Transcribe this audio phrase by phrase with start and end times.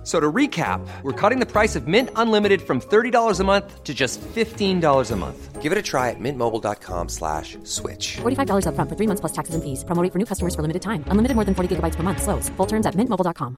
[0.00, 3.84] F- So to recap, we're cutting the price of Mint Unlimited from $30 a month
[3.84, 5.60] to just $15 a month.
[5.62, 8.16] Give it a try at mintmobile.com slash switch.
[8.24, 9.84] $45 upfront for three months plus taxes and fees.
[9.84, 11.04] Promo rate for new customers for limited time.
[11.12, 12.22] Unlimited more than 40 gigabytes per month.
[12.22, 12.48] Slows.
[12.56, 13.56] Full terms at mintmobile.com.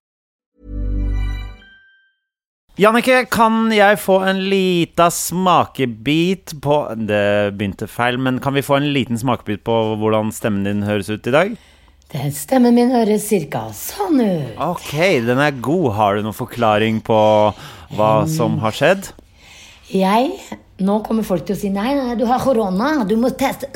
[2.79, 8.77] Jannicke, kan jeg få en lita smakebit på Det begynte feil, men kan vi få
[8.81, 11.53] en liten smakebit på hvordan stemmen din høres ut i dag?
[12.13, 14.57] Den stemmen min høres cirka sånn ut.
[14.61, 14.91] Ok,
[15.25, 15.87] den er god.
[15.97, 17.17] Har du noen forklaring på
[17.97, 19.09] hva som har skjedd?
[19.93, 20.37] Jeg
[20.83, 23.69] Nå kommer folk til å si nei, nei, du har korona, du må teste.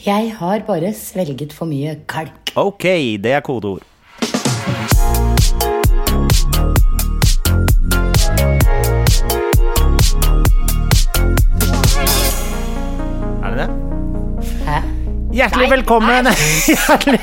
[0.00, 2.54] Jeg har bare svelget for mye kalk.
[2.56, 2.86] Ok,
[3.20, 3.84] det er kodeord.
[15.38, 16.26] Hjertelig velkommen
[16.66, 17.18] hjertelig,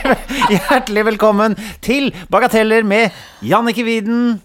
[0.47, 3.11] hjertelig velkommen til Bagateller med
[3.43, 4.37] Jannicke Widen.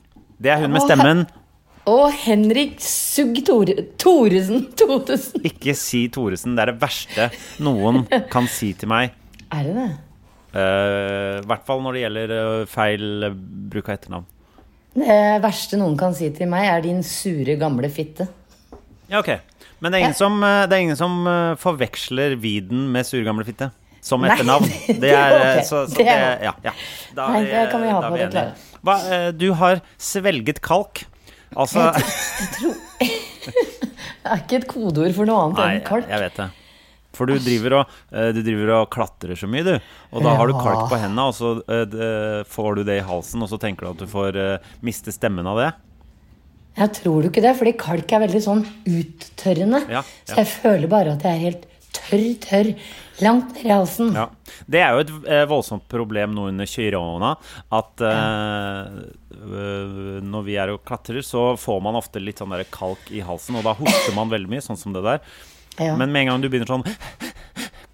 [0.43, 1.21] Det er hun med stemmen.
[1.87, 5.45] Og Henrik Sugg Thoresen Totesen.
[5.47, 6.57] Ikke si Thoresen.
[6.59, 7.29] Det er det verste
[7.63, 9.15] noen kan si til meg.
[9.55, 9.87] Er det det?
[10.51, 13.29] Eh, I hvert fall når det gjelder eh, feil
[13.71, 14.27] bruk av etternavn.
[14.99, 18.27] Det verste noen kan si til meg, er din sure, gamle fitte.
[19.07, 19.37] Ja, ok.
[19.81, 23.45] Men det er ingen som, eh, det er ingen som eh, forveksler Viden med surgamle
[23.49, 23.71] fitte.
[24.05, 24.65] Som etternavn.
[24.87, 26.73] det- Det er så, så Det det, ja, ja.
[27.17, 28.55] Da Nei, det kan vi ha på det klare.
[28.85, 31.03] Hva, eh, du har svelget kalk.
[31.57, 31.91] Altså
[33.01, 36.09] Det er ikke et kodeord for noe annet Nei, enn kalk.
[36.13, 36.49] jeg vet det.
[37.17, 37.95] For du driver, og,
[38.37, 39.73] du driver og klatrer så mye, du.
[40.15, 41.49] Og da har du kalk på hendene, og så
[42.47, 44.39] får du det i halsen, og så tenker du at du får
[44.87, 45.71] miste stemmen av det.
[46.79, 49.83] Jeg tror du ikke det, fordi kalk er veldig sånn uttørrende.
[49.91, 52.75] Ja, Så jeg føler bare at jeg er helt tørr, tørr.
[53.21, 54.15] Langt ned i halsen.
[54.17, 54.29] Ja.
[54.71, 57.35] Det er jo et eh, voldsomt problem nå under kyrona.
[57.77, 58.87] At eh,
[60.25, 63.59] når vi er og klatrer, så får man ofte litt sånn der kalk i halsen.
[63.61, 65.21] Og da hoster man veldig mye, sånn som det der.
[65.77, 65.95] Ja.
[66.01, 66.87] Men med en gang du begynner sånn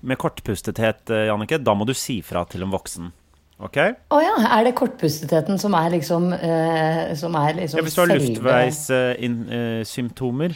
[0.06, 3.10] med kortpustethet, eh, Jannicke, da må du si fra til en voksen.
[3.56, 3.76] Ok?
[4.12, 8.00] Å ja, er det kortpustetheten som er liksom eh, Som er liksom Ja, hvis du
[8.02, 10.52] har selve- luftveissymptomer.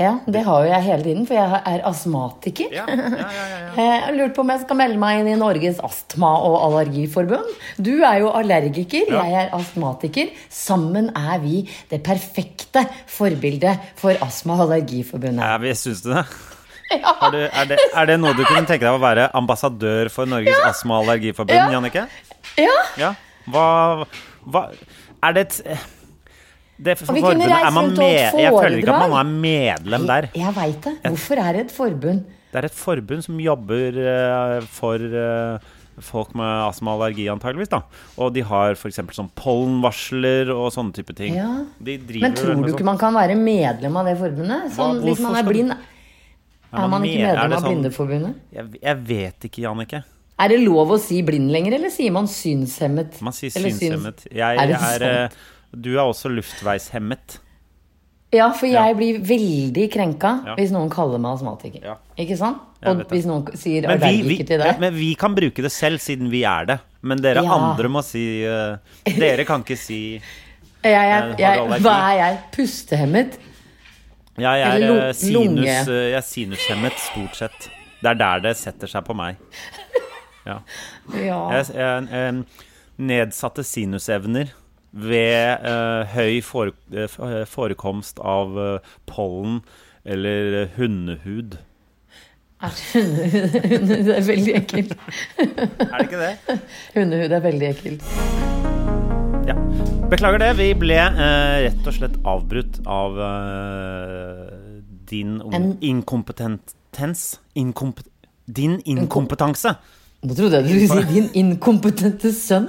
[0.00, 2.70] Ja, det har jo jeg hele tiden, for jeg er astmatiker.
[2.72, 3.56] Ja, ja, ja, ja, ja.
[3.80, 7.50] Jeg har lurt på om jeg skal melde meg inn i Norges astma- og allergiforbund.
[7.76, 10.26] Du er jo allergiker, jeg er astmatiker.
[10.48, 15.42] Sammen er vi det perfekte forbildet for Astma- og allergiforbundet.
[15.44, 16.24] Ja, vi syns det?
[17.20, 20.26] Har du, er, det, er det noe du kunne tenke deg å være ambassadør for
[20.30, 21.68] Norges astma- og allergiforbund, Ja.
[21.76, 22.06] Jannicke?
[22.58, 23.10] Ja, Ja.
[23.50, 24.04] Hva,
[24.46, 24.64] hva
[25.24, 25.86] Er det et
[26.80, 30.28] det for forbundet, er man med, Jeg føler ikke at man er medlem der.
[30.32, 30.94] jeg, jeg veit det.
[31.04, 32.22] Hvorfor er det et forbund?
[32.50, 35.58] Det er et forbund som jobber uh, for uh,
[36.00, 37.68] folk med astma og allergi, antageligvis.
[37.68, 37.82] da
[38.16, 38.96] Og de har f.eks.
[39.12, 41.36] sånn pollenvarsler og sånne type ting.
[41.36, 41.50] Ja.
[41.78, 44.72] De Men tror du ikke sånn- man kan være medlem av det forbundet?
[44.72, 45.78] Sånn, Hva- hvis man er blind, man
[46.72, 48.34] er man ikke medlem av sånn- Blindeforbundet?
[48.52, 50.04] jeg, jeg vet ikke, Jannicke.
[50.40, 53.20] Er det lov å si blind lenger, eller sier man synshemmet?
[53.20, 54.26] Man sier Eller synshemmet.
[54.32, 55.28] Jeg Er det er, eh.
[55.76, 57.38] Du er også luftveishemmet.
[58.32, 58.86] Ja, for Ja.
[58.86, 60.54] jeg blir veldig krenka Ja.
[60.54, 61.82] hvis noen kaller meg astmatiker.
[61.82, 61.96] Ja.
[62.16, 62.58] Ikke sant?
[62.86, 64.78] Og hvis noen sier allergiker til det.
[64.80, 66.80] men vi kan bruke det selv, siden vi er det.
[67.02, 67.50] Men dere Ja.
[67.52, 70.20] andre må si uh, Dere kan ikke si
[70.82, 72.38] Jeg, jeg, jeg, hva er jeg?
[72.52, 73.38] Pustehemmet?
[74.40, 77.68] Jeg er eh, sinus, eh, jeg er sinushemmet, stort sett.
[78.00, 79.40] Det er der det setter seg på meg.
[80.46, 80.60] Ja.
[81.14, 81.42] Ja.
[81.58, 82.66] Jeg, jeg, jeg,
[83.00, 84.54] nedsatte sinusevner
[84.90, 87.06] ved uh, høy fore,
[87.48, 88.56] forekomst av
[89.08, 89.60] pollen
[90.04, 91.58] eller eh, hundehud.
[92.60, 94.92] Er hundehud er veldig ekkelt.
[95.38, 96.60] Er det ikke det?
[96.98, 98.04] Hundehud er veldig ekkelt.
[99.48, 99.99] Ja.
[100.10, 100.50] Beklager det.
[100.58, 104.80] Vi ble eh, rett og slett avbrutt av eh,
[105.10, 108.00] din om- En- inkompetens Inkomp
[108.50, 109.76] Din inkompetanse.
[110.26, 112.66] Nå trodde jeg du skulle si din inkompetente sønn.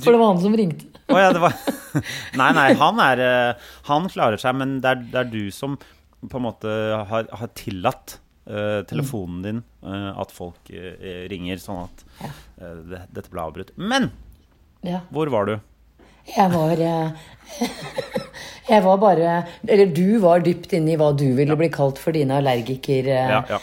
[0.00, 0.88] For det var han som ringte.
[1.08, 1.52] Oh, ja, det var
[2.40, 5.76] Nei, nei, han er eh, Han klarer seg, men det er, det er du som
[6.24, 6.72] på en måte
[7.10, 8.14] har, har tillatt
[8.48, 12.04] uh, telefonen din uh, at folk uh, ringer, sånn at
[12.88, 13.74] det, dette ble avbrutt.
[13.76, 14.08] Men
[14.84, 15.02] Ja.
[15.12, 15.58] hvor var du?
[16.32, 17.24] Jeg var eh,
[18.70, 19.32] Jeg var bare
[19.68, 23.08] Eller du var dypt inne i hva du ville bli kalt for dine allergiker...
[23.12, 23.58] eh, Ja, ja.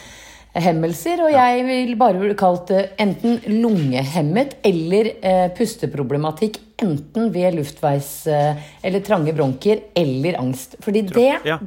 [0.62, 2.70] hemmelser, og jeg vil bare bli kalt
[3.00, 6.58] enten lungehemmet eller eh, pusteproblematikk.
[6.84, 10.76] Enten ved luftveis- eh, eller trange bronker eller angst.
[10.84, 11.58] Fordi det, Ja.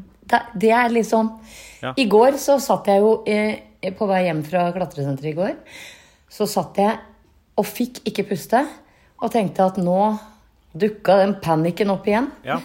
[0.60, 1.32] det, er liksom.
[1.96, 3.56] I går så satt jeg jo eh,
[3.96, 5.56] på vei hjem fra klatresenteret i går.
[6.28, 6.98] Så satt jeg
[7.56, 8.66] og fikk ikke puste,
[9.22, 9.98] og tenkte at nå
[10.74, 12.30] dukka den panikken opp igjen.
[12.44, 12.58] Ja.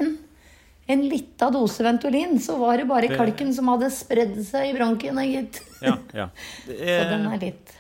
[0.90, 4.74] En lita dose Ventolin, så var det bare Det- kalken som hadde spredd seg i
[4.78, 5.62] bronkiene, gitt.
[5.86, 6.30] Ja, ja.
[6.66, 7.76] Så den er litt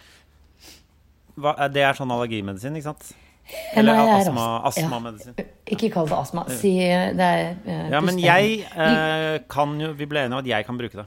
[1.40, 3.12] hva, er- det er sånn allergimedisin, ikke sant?
[3.74, 4.86] Eller Nei, er astma, astma.
[5.00, 5.38] astmamedisin.
[5.74, 6.44] Ikke kall det astma.
[6.54, 10.44] Si eh, det er uh, Ja, men jeg uh, kan jo Vi ble enige om
[10.44, 11.06] at jeg kan bruke det.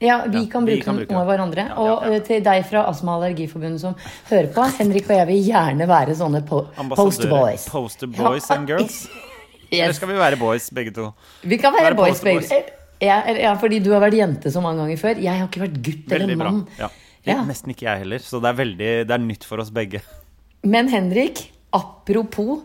[0.00, 1.64] Ja, vi Ja, kan bruke bruke av hverandre.
[1.68, 3.96] Ja, ja, Og eh, til deg fra Astma- og Allergiforbundet som
[4.30, 6.60] hører på, Henrik og jeg vil gjerne være sånne po
[6.94, 7.64] poster boys.
[7.68, 9.08] Poster boys and girls.
[9.72, 11.10] Eller skal vi være boys, begge to?
[11.42, 12.48] Vi kan være Være boys, poster boys.
[12.48, 12.74] begge.
[13.00, 15.18] Ja, ja, fordi du har vært jente så mange ganger før.
[15.22, 16.50] Jeg har ikke vært gutt eller Veldig bra.
[16.50, 16.62] mann.
[16.78, 16.88] Ja.
[17.28, 17.42] Ja.
[17.44, 20.00] Nesten ikke jeg heller, så det er veldig Det er nytt for oss begge.
[20.64, 22.62] Men Henrik, apropos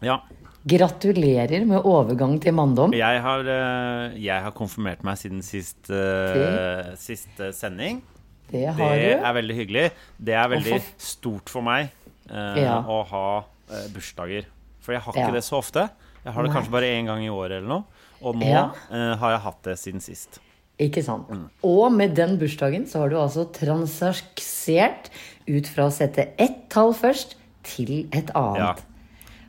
[0.00, 0.20] Ja.
[0.66, 2.92] Gratulerer med overgang til manndom.
[2.96, 8.02] Jeg har, eh, jeg har konfirmert meg siden sist, eh, siste sending.
[8.50, 9.90] Det Det er veldig hyggelig.
[10.22, 11.90] Det er veldig Og stort for meg
[12.30, 12.82] eh, Ja.
[12.82, 14.44] å ha eh, bursdager.
[14.80, 15.26] For jeg har Ja.
[15.26, 15.90] ikke det så ofte.
[16.24, 16.60] Jeg har det Nei.
[16.60, 17.84] kanskje bare én gang i året eller noe.
[18.22, 18.70] Og nå Ja.
[18.90, 20.38] eh, har jeg hatt det siden sist.
[20.78, 21.28] Ikke sant?
[21.28, 21.48] Mm.
[21.62, 25.10] Og med den bursdagen så har du altså transaksert
[25.48, 28.54] ut fra å sette ett tall først til et Ja.
[28.54, 28.82] annet.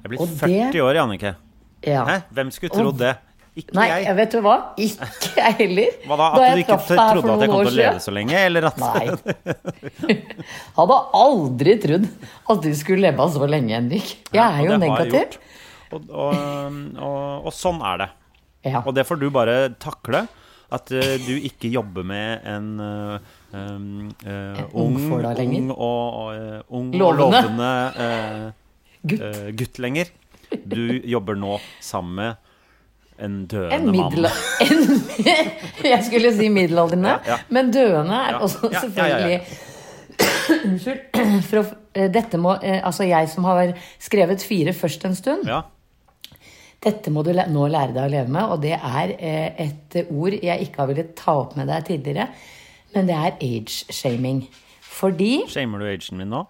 [0.01, 1.36] Jeg blir 40 det- år, Jannicke.
[1.86, 2.06] Ja.
[2.06, 2.21] Hæ?
[2.33, 3.15] Hvem skulle trodd det?
[3.51, 4.15] Ikke Nei, jeg.
[4.15, 4.53] vet du hva?
[4.80, 5.95] Ikke jeg heller.
[6.07, 6.27] Hva da?
[6.31, 8.38] At du ikke trodde at jeg kom til å leve så lenge?
[8.48, 9.07] Eller at Nei.
[10.77, 12.07] Hadde aldri trodd
[12.53, 14.13] at du skulle leve så lenge, Henrik.
[14.31, 15.36] Jeg er jo negativ.
[15.92, 16.38] Og, og,
[16.95, 18.09] og, og sånn er det.
[18.71, 18.86] Ja.
[18.86, 20.24] Og det får du bare takle.
[20.71, 26.94] At eh, du ikke jobber med en uh, um, uh, ung, ung og, uh, ung
[26.95, 27.42] Lovende.
[27.44, 28.53] lovende
[29.03, 29.21] Gutt.
[29.21, 30.12] Uh, gutt lenger.
[30.51, 32.36] Du jobber nå sammen med
[33.21, 34.25] en døende En mann.
[34.65, 34.81] En,
[35.86, 37.38] jeg skulle si middelaldrende, Ja, ja.
[37.53, 39.42] men døende er Ja, også selvfølgelig
[40.68, 41.19] Unnskyld.
[41.50, 43.71] For eh, dette må eh, Altså, jeg som har
[44.01, 45.48] skrevet fire først en stund.
[45.50, 45.62] Ja.
[46.81, 50.65] Dette må du nå lære deg å leve med, og det er et ord jeg
[50.65, 52.25] ikke har villet ta opp med deg tidligere,
[52.95, 54.39] men det er age-shaming.
[54.81, 56.42] Fordi Shamer du agen min nå?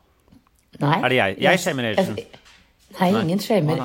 [0.79, 0.97] Nei.
[1.03, 1.35] Er det jeg?
[1.43, 2.15] Jeg shamer agen.
[2.99, 3.81] Nei, ingen shamer.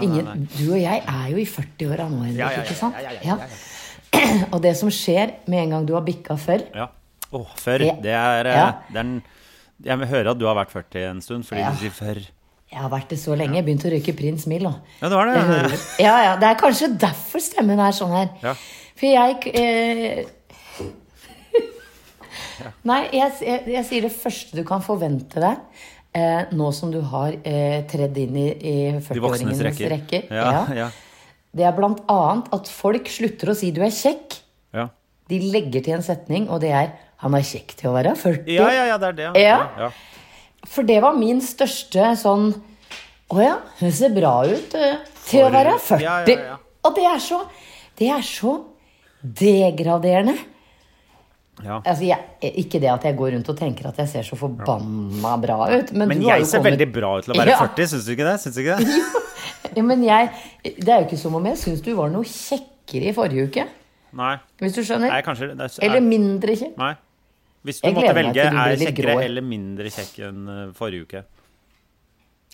[0.56, 2.94] Du og jeg er jo i 40-åra nå, Henrik, Ja, ja, ja, ikke sant?
[3.24, 6.88] ja, Og det som skjer med en gang du har bikka før Ja.
[7.32, 7.78] Å, før.
[8.02, 8.72] Det- er, eh, Ja.
[8.92, 9.22] det er
[9.84, 12.14] Jeg vil høre at du har vært 40 en stund, fordi du sier før.
[12.72, 13.54] Jeg har vært det så lenge.
[13.56, 14.64] Jeg begynte å røyke Prins Mill.
[14.66, 14.80] også.
[15.02, 15.42] Ja, det var det.
[15.42, 15.80] Hører det.
[16.00, 18.30] Ja, ja, Det er kanskje derfor stemmen er sånn her.
[18.42, 18.54] Ja.
[18.96, 20.24] For jeg eh...
[22.84, 25.58] Nei, jeg, jeg, jeg sier det første du kan forvente deg
[26.16, 29.92] eh, nå som du har eh, tredd inn i, i 40-åringenes rekker.
[29.92, 30.28] rekker.
[30.32, 30.88] Ja, ja.
[31.56, 34.40] Det er blant annet at folk slutter å si du er kjekk.
[34.76, 34.88] ja.
[35.26, 38.46] De legger til en setning, og det er 'han er kjekk til å være 40'.
[38.46, 39.40] Ja, ja, ja, det er det.
[39.42, 39.56] Ja.
[39.78, 39.88] ja.
[40.66, 42.54] For det var min største sånn
[43.30, 46.02] Å ja, hun ser bra ut eh, til For- å være 40.
[46.04, 46.56] ja, ja, ja.
[46.84, 47.40] Og det er så
[47.98, 48.52] Det er så
[49.22, 50.36] degraderende.
[51.64, 51.80] Ja.
[51.84, 52.18] Altså, jeg,
[52.64, 55.92] ikke det at jeg går rundt og tenker at jeg ser så forbanna bra ut,
[55.92, 57.58] men, Men jeg ser kommet- veldig bra ut til å være Ja.
[57.66, 58.34] 40, syns du ikke det?
[58.42, 58.98] Syns du ikke det?
[59.76, 60.30] Ja, men jeg
[60.64, 63.64] Det er jo ikke som om jeg syns du var noe kjekkere i forrige uke.
[64.16, 64.36] Nei.
[64.62, 65.10] Hvis du skjønner?
[65.12, 66.76] Nei, kanskje det er, Eller mindre kjekk.
[66.80, 66.94] Nei.
[67.66, 69.22] Hvis du Jeg måtte velge, du er kjekkere grå.
[69.24, 71.24] eller mindre kjekk enn eh, forrige uke?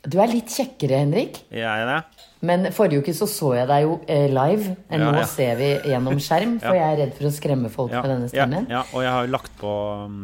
[0.08, 1.42] Du er litt kjekkere, Henrik.
[1.52, 2.00] Jeg Er det?
[2.42, 4.34] Men forrige uke så så jeg deg jo live.
[4.34, 4.76] live.
[4.90, 5.24] Ja, Nå ja.
[5.30, 8.66] ser vi gjennom skjerm, for jeg er redd for å skremme folk med denne stemmen.
[8.72, 9.74] ja, og jeg har jo lagt på
[10.08, 10.22] um,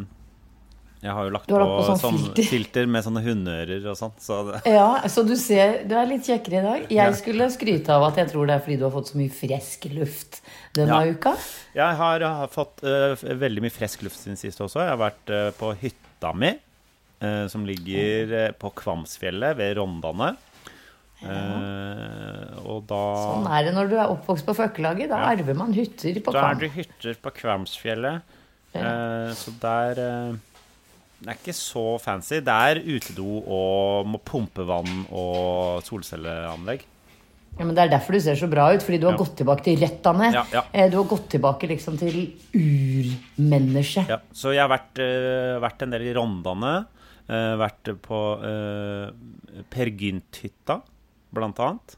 [0.98, 2.48] Jeg har jo lagt har lagt på sånn sånn filter.
[2.56, 2.86] filter.
[2.90, 4.16] med sånne hundeører og sånn.
[4.18, 6.88] Så Ja, så du ser, du er litt kjekkere i dag.
[6.90, 9.30] Jeg skulle skryte av at jeg tror det er fordi du har fått så mye
[9.30, 10.40] frisk luft
[10.74, 11.14] denne Ja.
[11.14, 11.36] uka.
[11.78, 14.82] jeg har, har fått uh, veldig mye frisk luft siden sist også.
[14.82, 16.50] Jeg har vært uh, på hytta mi,
[17.22, 20.32] uh, som ligger eh, på Kvamsfjellet ved Rondane.
[21.22, 25.08] Eh, og da Sånn er det når du er oppvokst på Føkkelaget.
[25.10, 25.30] Da Ja.
[25.34, 28.22] arver man hytter på Da er det hytter på Kvamsfjellet.
[28.74, 30.36] Eh, så der eh,
[31.20, 32.38] Det er ikke så fancy.
[32.40, 36.84] Det er utedo og må pumpe vann og solcelleanlegg.
[37.58, 39.18] Ja, men Det er derfor du ser så bra ut, fordi du har Ja.
[39.18, 40.32] gått tilbake til røttene.
[40.32, 40.62] Ja, ja.
[40.72, 44.08] Eh, Du har gått tilbake liksom til urmennesket.
[44.08, 46.86] Ja, så jeg har vært, uh, vært en del i Rondane.
[47.28, 49.10] Uh, vært på uh,
[49.68, 50.78] Per Gynt-hytta,
[51.34, 51.96] blant annet.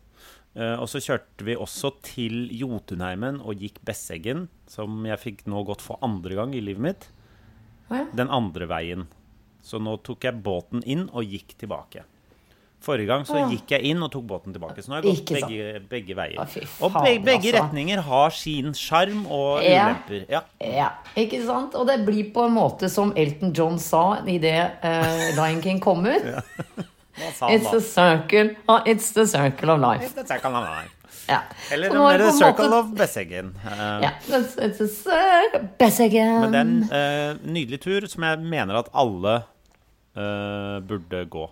[0.58, 5.62] Eh, og så kjørte vi også til Jotunheimen og gikk Besseggen, som jeg fikk nå
[5.68, 7.08] gått for andre gang i livet mitt.
[7.90, 8.04] Ja.
[8.14, 9.06] Den andre veien.
[9.62, 12.06] Så nå tok jeg båten inn og gikk tilbake.
[12.80, 14.80] Forrige gang så gikk jeg inn og tok båten tilbake.
[14.80, 16.38] Så nå har jeg gått begge, begge veier.
[16.40, 16.46] Å,
[16.86, 17.58] og begge, begge altså.
[17.58, 19.82] retninger har sin sjarm og Ja.
[19.90, 20.22] ulemper.
[20.32, 20.40] Ja.
[20.64, 21.76] Ja, ikke sant?
[21.76, 26.08] Og det blir på en måte som Elton John sa idet uh, Lion King kom
[26.08, 26.24] ut.
[27.20, 30.02] It's the circle, oh, it's the circle of life.
[30.04, 30.96] It's the circle of life.
[31.28, 31.40] Ja.
[31.70, 33.52] Eller er mer The Circle måte- of Besseggen.
[33.64, 36.40] Uh, Ja, it's, it's a circle, best again.
[36.40, 39.36] Men det er en uh, nydelig tur som jeg mener at alle
[40.16, 41.44] uh, burde gå.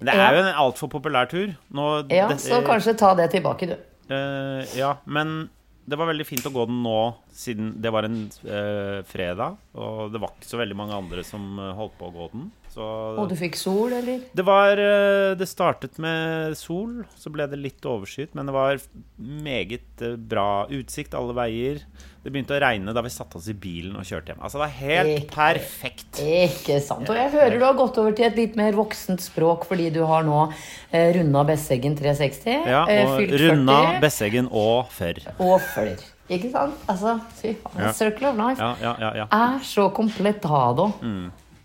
[0.00, 1.54] Men det er jo en altfor populær tur.
[1.72, 3.76] Nå, Ja, det- så kanskje ta det tilbake, du.
[4.12, 5.48] Eh, ja, men
[5.88, 9.56] det var veldig fint å gå den nå, siden det var en eh, fredag.
[9.74, 12.50] Og det var ikke så veldig mange andre som eh, holdt på å gå den.
[12.70, 12.84] Så
[13.18, 14.20] Og du fikk sol, eller?
[14.30, 18.78] det var eh, Det startet med sol, så ble det litt overskyet, men det var
[19.18, 21.80] meget eh, bra utsikt alle veier.
[22.22, 24.42] Det begynte å regne da vi satte oss i bilen og kjørte hjem.
[24.44, 26.20] Altså, det var helt Ikke- perfekt.
[26.22, 27.08] Ikke sant.
[27.10, 30.02] Og jeg hører du har gått over til et litt mer voksent språk fordi du
[30.06, 30.44] har nå
[30.92, 32.70] eh, runda Besseggen 360.
[32.70, 35.18] Ja, eh, og runda 40, Besseggen og Førr.
[35.40, 36.06] Og følger.
[36.30, 36.76] Ikke sant?
[36.86, 37.80] Altså, fy faen.
[37.82, 37.92] Ja.
[37.98, 39.12] Circle of life Ja, ja, ja.
[39.24, 39.26] ja.
[39.34, 40.92] er så completado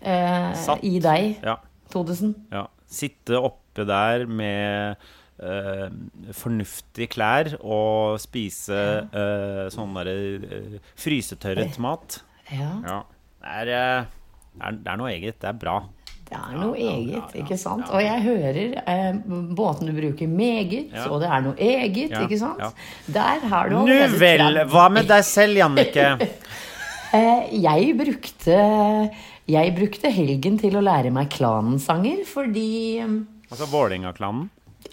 [0.06, 1.56] eh, i deg, ja.
[1.92, 2.34] Todesen.
[2.52, 2.66] Ja.
[2.86, 4.96] Sitte oppe der med
[5.42, 5.88] eh,
[6.36, 8.78] fornuftige klær og spise
[9.10, 12.20] eh, sånn derre eh, frysetørret mat.
[12.54, 13.02] Ja, Ja.
[13.46, 14.06] Det er, eh,
[14.56, 15.36] det er, det er noe eget.
[15.42, 15.74] Det er bra.
[16.26, 17.84] det er noe ja, eget, ja, ja, ikke sant?
[17.94, 19.18] Og jeg hører eh,
[19.54, 22.64] båten du bruker meget, og det er noe eget, ikke sant?
[23.14, 24.58] Der har du Nu vel!
[24.72, 26.08] Hva med deg selv, Jannicke?
[27.14, 28.56] Eh, jeg brukte
[29.48, 33.16] Jeg brukte helgen til å lære meg klanensanger, fordi eh,
[33.50, 34.48] Altså Vålerenga-klanen.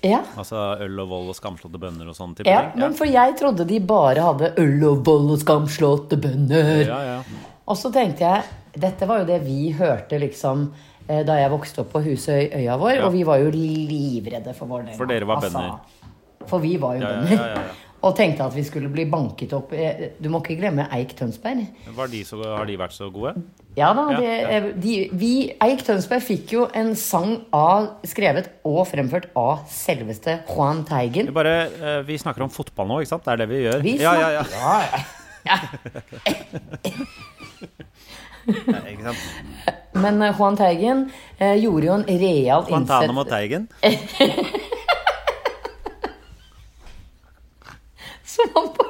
[0.06, 0.20] Ja.
[0.38, 2.80] Altså øl og vold og skamslåtte bønner og sånn Ja, ting.
[2.82, 6.84] men for jeg trodde de bare hadde øl og vold og skamslåtte bønner.
[6.88, 7.18] ja, ja.
[7.66, 8.44] Og så tenkte jeg
[8.74, 10.64] Dette var jo det vi hørte liksom
[11.08, 12.96] eh, da jeg vokste opp på Husøy, øya vår.
[12.98, 13.06] Ja.
[13.06, 14.98] Og vi var jo livredde for Vålerenga.
[14.98, 16.08] For dere var Altså, bønder.
[16.50, 17.36] For vi var jo Ja, bønder.
[17.38, 17.80] ja, ja, ja.
[18.04, 19.72] Og tenkte at vi skulle bli banket opp.
[19.78, 21.62] Eh, Du må ikke glemme Eik Tønsberg.
[21.96, 23.38] Var de så, har de vært så gode?
[23.74, 24.60] Ja da, det, ja.
[24.78, 30.84] De, vi, Eik Tønsberg fikk jo en sang av, skrevet og fremført av selveste Juan
[30.86, 31.26] Teigen.
[31.32, 33.26] Vi, bare, eh, vi snakker om fotball nå, ikke sant?
[33.26, 33.82] Det er det vi gjør.
[33.82, 34.44] Vi ja, ja, ja.
[35.50, 35.58] ja,
[38.94, 39.22] ikke sant?
[39.98, 43.66] Men eh, Juan Teigen eh, gjorde jo en real Guantánamo Teigen.
[48.34, 48.84] som han på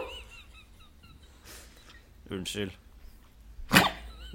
[2.33, 2.73] Unnskyld.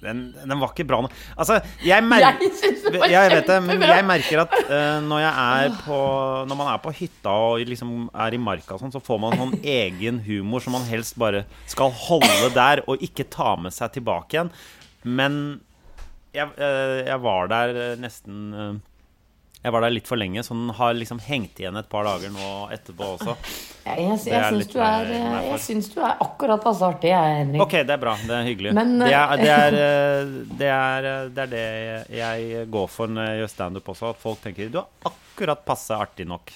[0.03, 1.15] Den, den var ikke bra nok.
[1.35, 6.01] Altså, jeg merker Jeg Jeg vet det, men jeg merker at uh, når jeg på
[6.49, 9.39] Når man er på hytta og liksom er i marka og sånn, så får man
[9.39, 13.97] sånn egen humor som man helst bare skal holde der og ikke ta med seg
[13.97, 14.53] tilbake igjen.
[15.09, 15.41] Men
[16.37, 18.75] jeg, uh, jeg var der nesten eh,
[19.59, 22.31] Jeg var der litt for lenge, så den har liksom hengt igjen et par dager
[22.31, 23.35] nå etterpå også.
[23.89, 27.33] Jeg, jeg, jeg, syns du er, eh, jeg syns du er akkurat passe artig, jeg,
[27.41, 27.65] Henrik.
[27.65, 28.15] Ok, det er bra.
[28.23, 28.75] Det er hyggelig.
[28.79, 32.93] Men, det, er, eh, det, er, eh, det, er, eh, det er det jeg går
[32.93, 34.13] for når jeg gjør standup også.
[34.15, 36.55] At folk tenker du er akkurat passe artig nok.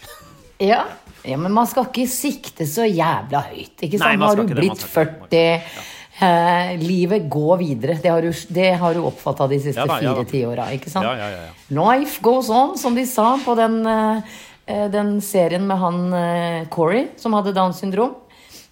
[0.63, 0.85] Ja.
[1.27, 3.83] ja, men man skal ikke sikte så jævla høyt.
[3.83, 4.07] Ikke sant?
[4.07, 7.97] Nei, man Har du ikke det, man blitt skal ikke 40 eh, Livet går videre.
[8.03, 10.91] Det har du, det har du oppfatta de siste Ja da, ja fire tiåra, ikke
[10.91, 11.07] sant?
[11.07, 11.53] Ja, ja, ja.
[11.71, 14.23] Life goes on, som de sa på den, eh,
[14.67, 18.15] eh, den serien med han eh, Corey, som hadde Downs syndrom.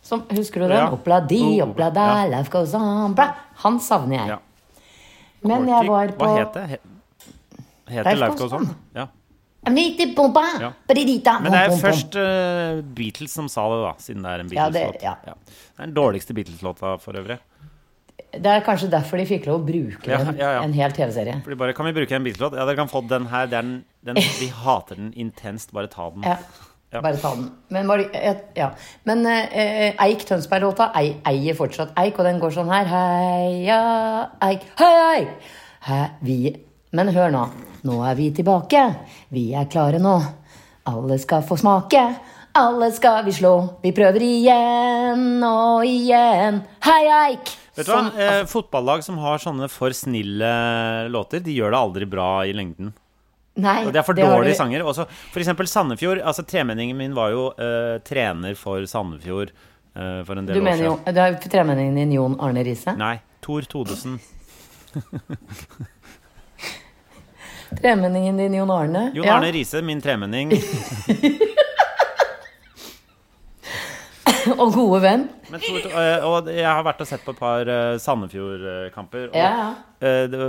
[0.03, 0.77] Som, husker du den?
[0.79, 0.91] Ja.
[0.91, 3.29] Opla di, Oh, opla da, life goes on bra.
[3.63, 4.29] Han savner jeg.
[4.29, 4.39] Ja.
[5.47, 6.65] Men jeg var på Hva het det?
[6.75, 6.85] He-
[7.91, 8.67] Heter Life Goes Goes On?
[8.67, 8.77] On.
[8.95, 9.07] Ja.
[9.67, 13.93] Men det er først uh, Beatles som sa det, da.
[14.01, 15.03] Siden det er en Ja, det- Beatles-låt.
[15.05, 15.35] ja.
[15.35, 17.39] Det er den dårligste Beatles-låta for øvrig.
[18.33, 20.63] Det er kanskje derfor de fikk lov å bruke Ja, ja.
[20.63, 21.43] en hel TV-serie.
[21.43, 22.55] For de bare, Kan vi bruke en Beatles-låt?
[22.57, 23.43] Ja, dere kan få den her.
[23.43, 25.73] Er den, den, vi hater den intenst.
[25.73, 26.23] Bare ta den.
[26.23, 27.01] Ja.
[27.01, 27.51] Bare ta den.
[27.71, 28.71] Men, var det- ja.
[29.05, 32.87] Men uh, Eik Tønsberg-låta eier fortsatt Eik, og den går sånn her.
[32.87, 35.29] Heia Eik, hei, Eik!
[35.81, 36.57] Hæ, vi
[36.97, 37.45] Men hør nå.
[37.87, 38.81] Nå er vi tilbake.
[39.33, 40.17] Vi er klare nå.
[40.91, 42.03] Alle skal få smake.
[42.59, 43.53] Alle skal vi slå.
[43.85, 46.59] Vi prøver igjen og igjen.
[46.83, 47.53] Hei, Eik!
[47.79, 48.01] Vet du hva?
[48.19, 50.49] Eh, fotballag som har sånne for snille
[51.15, 52.91] låter, de gjør det aldri bra i lengden.
[53.61, 54.83] nei, Og det er for det dårlige du- sanger.
[54.83, 56.21] Også, for eksempel Sandefjord.
[56.27, 59.51] Altså Tremenningen min var jo eh, trener for Sandefjord
[59.95, 62.97] eh, for en del Du år mener jo du har tremenningen din Jon Arne Riise?
[62.99, 64.19] Nei, Tor Todesen.
[67.79, 69.11] Tremenningen din Jon Arne?
[69.15, 69.37] Jon Ja.
[69.39, 70.51] Arne Riise, min tremenning.
[74.61, 75.27] og gode venn.
[75.51, 79.29] Men eh, og jeg har vært og sett på et par eh, Sandefjord-kamper.
[79.31, 79.69] Og Ja, ja.
[80.01, 80.41] eh, det,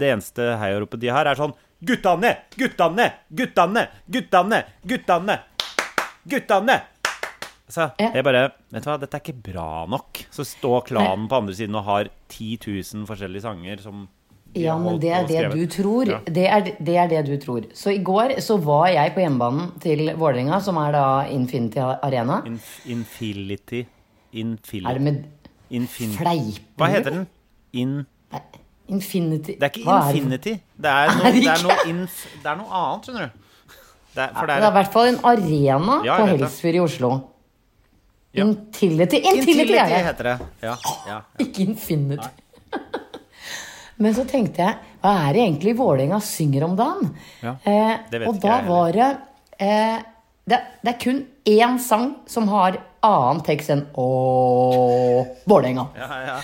[0.00, 1.54] det eneste heiaropet de har, er sånn
[1.86, 2.30] Guttane!
[2.56, 3.06] Guttane!
[3.36, 3.82] Guttane!
[4.08, 4.62] Guttane!
[4.88, 5.36] Guttane!
[6.26, 6.76] Guttane!
[7.68, 10.20] Så jeg bare Vet du hva, dette er ikke bra nok.
[10.32, 14.06] Så står klanen på andre siden og har 10 000 forskjellige sanger som
[14.56, 16.08] Ja, men det er det du tror.
[16.10, 16.18] Ja.
[16.26, 17.66] Det, er, det er det du tror.
[17.74, 22.42] Så i går så var jeg på hjemmebanen til Vålerenga, som er da Infinity Arena.
[22.46, 23.84] Inf Infility
[24.36, 25.24] Infili Er det med
[25.70, 27.26] Infin fleiper Hva heter den?
[27.72, 27.94] In
[28.32, 28.40] Nei,
[28.92, 30.10] Infinity Det er ikke er?
[30.14, 30.54] Infinity.
[30.76, 33.46] Det er noe, Er det er noe, inf, det er noe annet, skjønner du.
[34.16, 36.28] Det er, for Det det er i er hvert fall en arena Ja, på.
[36.32, 37.10] Helsfyr i Oslo.
[38.36, 38.44] Ja.
[38.44, 39.20] Intility.
[39.32, 40.36] Intility er heter det.
[40.62, 40.74] Ja,
[41.08, 41.18] ja.
[41.44, 42.28] Ikke Infinity.
[44.02, 47.14] Men så tenkte jeg, hva er det egentlig Vålerenga synger om dagen?
[47.44, 49.08] Ja, eh, det vet og ikke da jeg var det,
[49.58, 49.96] eh,
[50.46, 55.88] det Det er kun én sang som har annen tekst enn Ååå Vålerenga.
[55.96, 56.40] ja, ja.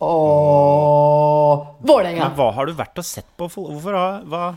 [0.00, 2.28] Ååå Vålerenga.
[2.28, 3.48] Men hva har du vært og sett på?
[3.48, 4.56] Hvorfor har hva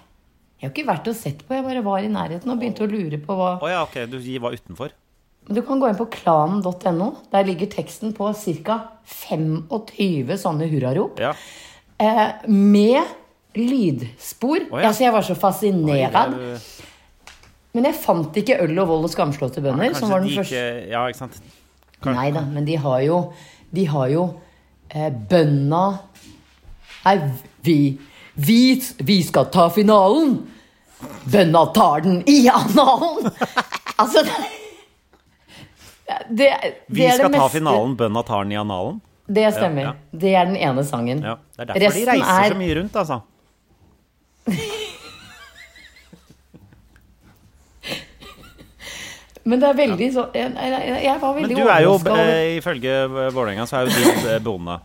[0.59, 2.91] Jeg har ikke vært og sett på, jeg bare var i nærheten og begynte å
[2.91, 4.91] lure på hva oh, ja, ok, du var utenfor.
[5.49, 7.07] Du kan gå inn på klanen.no.
[7.31, 8.27] Der ligger teksten på
[8.63, 8.75] ca.
[9.09, 11.17] 25 sånne hurrarop.
[11.17, 11.31] Ja.
[11.99, 13.01] Eh, med
[13.55, 14.59] lydspor.
[14.71, 14.87] Oh, ja.
[14.87, 16.15] Altså, jeg var så fascinert.
[17.73, 19.93] Men jeg fant ikke øl og vold og skamslåtte bønder.
[19.97, 20.55] som var den de første.
[20.55, 21.41] ikke Ja, ikke sant.
[22.07, 23.17] Nei da, men de har jo
[23.75, 24.21] De har jo
[24.87, 25.81] eh, bønda
[27.03, 27.15] Nei,
[27.61, 27.75] vi,
[28.39, 28.59] vi
[29.03, 30.37] Vi skal ta finalen!
[31.27, 33.27] Bønda tar den i analen!
[33.99, 34.37] altså det,
[36.07, 39.01] det, det Vi det skal ta finalen Bønna tar den i analen.
[39.29, 39.81] Det stemmer.
[39.81, 40.19] Ja, ja.
[40.23, 41.19] Det er den ene sangen.
[41.21, 43.19] Ja, Det er derfor de reiser så mye rundt, altså.
[49.49, 52.57] Men det er veldig så Jeg, jeg, jeg var Men veldig du er jo, eh,
[52.59, 52.95] ifølge
[53.33, 54.75] Vålerenga, så er jo ditt eh, bonde.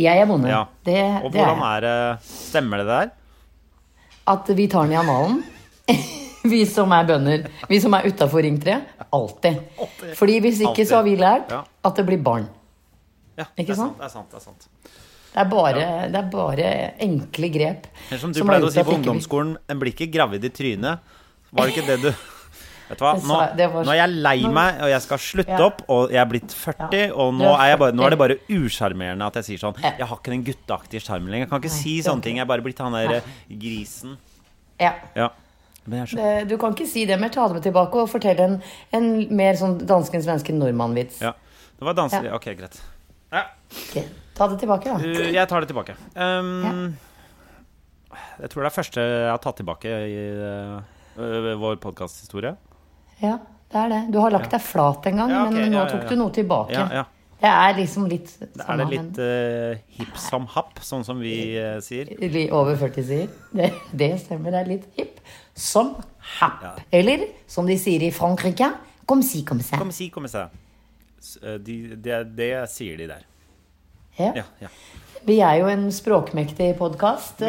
[0.00, 0.48] Jeg er bonde.
[0.50, 0.62] Ja.
[0.86, 1.96] Det, Og det er hvordan er det
[2.26, 3.12] Stemmer det der?
[4.32, 5.42] At vi tar den i analen.
[6.52, 7.46] vi som er bønder.
[7.68, 8.78] Vi som er utafor Ring 3.
[9.12, 9.62] Alltid.
[10.18, 12.46] Fordi hvis ikke så har vi lært at det blir barn.
[13.38, 13.96] Ja, det er sant?
[13.98, 14.68] Det er sant, det er sant.
[15.32, 16.68] Det er bare, det er bare
[17.00, 17.86] enkle grep.
[18.10, 20.98] Eller som du som pleide å si på ungdomsskolen, en blir ikke gravid i trynet.
[21.52, 22.10] Var det ikke det du
[22.92, 23.36] Vet du hva, nå,
[23.86, 25.64] nå er jeg lei meg, og jeg skal slutte Ja.
[25.64, 27.14] opp, og jeg er blitt 40, Ja.
[27.16, 30.04] og nå er jeg bare, nå er det bare usjarmerende at jeg sier sånn Jeg
[30.10, 31.46] har ikke den gutteaktige sjarmen lenger.
[31.46, 32.36] Jeg kan ikke si sånne ting.
[32.36, 34.18] Jeg er bare blitt han der eh, grisen.
[34.82, 34.92] Ja.
[35.16, 35.30] Ja.
[35.86, 37.32] Men jeg så, du kan ikke si det, mer.
[37.32, 38.58] ta det med tilbake og fortelle en,
[38.92, 39.08] en
[39.40, 41.22] mer sånn dansken, svensken, nordmann-vits.
[41.24, 41.32] ja.
[41.80, 42.14] Det var dansk...
[42.28, 42.36] Ja.
[42.36, 42.76] Ok, greit.
[43.32, 43.46] Ja.
[43.72, 44.04] Okay.
[44.36, 44.98] Ta det tilbake, da.
[45.00, 45.96] Uh, jeg tar det tilbake.
[46.16, 46.92] Um,
[48.42, 52.52] Jeg tror det er første jeg har tatt tilbake i uh, vår podkasthistorie.
[53.22, 53.38] Ja,
[53.72, 54.00] det er det.
[54.12, 55.56] Du har lagt deg flat en gang, Ja, okay.
[55.56, 56.76] men nå ja, ja, tok du noe tilbake.
[56.76, 57.08] Ja, ja.
[57.42, 61.80] Det er liksom litt Er det litt uh, hipp som happ, sånn som vi uh,
[61.82, 62.12] sier?
[62.54, 63.32] Over 40 sier.
[63.50, 65.18] Det, det stemmer, det er litt hipp.
[65.58, 65.96] Som
[66.38, 66.62] happ.
[66.62, 66.74] Ja.
[67.00, 68.68] Eller som de sier i Frankrike,
[69.08, 69.80] comme si, comme ça.
[69.80, 70.44] Kom si, comme se.
[71.42, 73.22] Uh, De, det, det sier de der.
[74.18, 74.32] Ja.
[74.42, 74.68] Ja, ja.
[75.24, 77.38] Vi er jo en språkmektig podkast.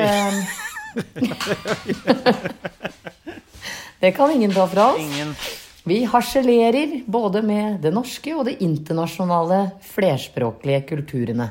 [3.99, 5.01] det kan ingen ta fra oss.
[5.01, 5.35] Ingen
[5.83, 11.49] Vi harselerer både med det norske og det internasjonale flerspråklige kulturene.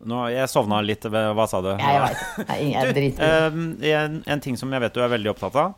[0.00, 1.04] Nå, Jeg sovna litt.
[1.10, 1.72] Hva sa du?
[1.74, 2.18] Jeg veit.
[2.60, 3.48] Jeg driter i.
[3.50, 5.74] Um, en, en ting som jeg vet du er veldig opptatt av,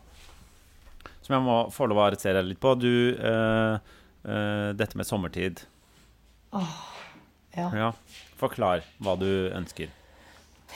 [1.24, 3.80] som jeg må få lov å arrestere deg litt på du, uh,
[4.26, 5.64] uh, Dette med sommertid.
[7.56, 7.68] Ja.
[7.76, 7.90] Ja.
[8.40, 9.90] Forklar hva du ønsker.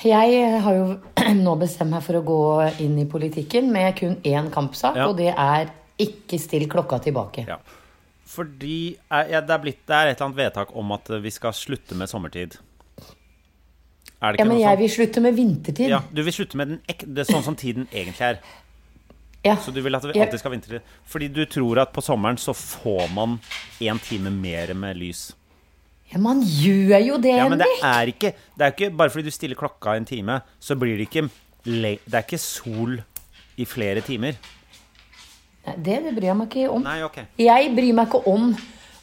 [0.05, 0.87] Jeg har jo
[1.47, 2.41] nå bestemt meg for å gå
[2.85, 5.09] inn i politikken med kun én kampsak, Ja.
[5.09, 7.47] og det er ikke still klokka tilbake.
[7.49, 7.57] Ja.
[8.27, 11.23] Fordi eh, ja, det, er blitt, det er et eller annet vedtak om at eh,
[11.25, 12.59] vi skal slutte med sommertid.
[14.21, 14.81] Er det Ja, men jeg sånn?
[14.83, 15.89] vil slutte med vintertid.
[15.93, 18.41] Ja, du vil slutte med den det sånn som tiden egentlig er.
[19.47, 19.57] Ja.
[19.63, 20.95] Så du vil at vi alltid skal vintertid.
[21.07, 23.39] Fordi du tror at på sommeren så får man
[23.81, 25.29] én time mer med lys.
[26.11, 29.27] Ja, man gjør jo det, Ja, men det er ikke Det er ikke bare fordi
[29.27, 31.25] du stiller klokka en time, så blir det ikke
[31.65, 33.01] Det er ikke sol
[33.59, 34.37] i flere timer.
[35.67, 36.83] Nei, Det, det bryr jeg meg ikke om.
[36.85, 37.25] Nei, okay.
[37.41, 38.51] Jeg bryr meg ikke om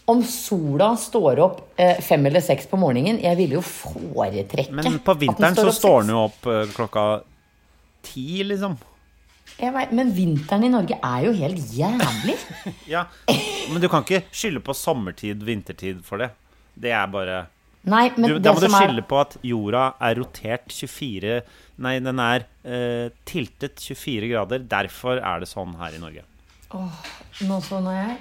[0.05, 3.21] om sola står opp eh, fem eller seks på morgenen.
[3.23, 7.03] Jeg ville jo foretrekke Men på vinteren står så står den jo opp eh, klokka
[8.03, 8.75] ti, liksom.
[9.59, 12.37] Vet, Men vinteren i Norge er jo helt jævlig.
[12.93, 13.05] Ja,
[13.71, 16.31] Men du kan ikke skylde på sommertid, vintertid for det.
[16.73, 17.43] Det er bare
[17.83, 21.41] Nei, men du, det Da må du skylde er på at jorda er rotert 24
[21.83, 24.63] Nei, den er eh, tiltet 24 grader.
[24.71, 26.23] Derfor er det sånn her i Norge.
[26.73, 26.99] Åh,
[27.49, 28.19] Nå sånn er jeg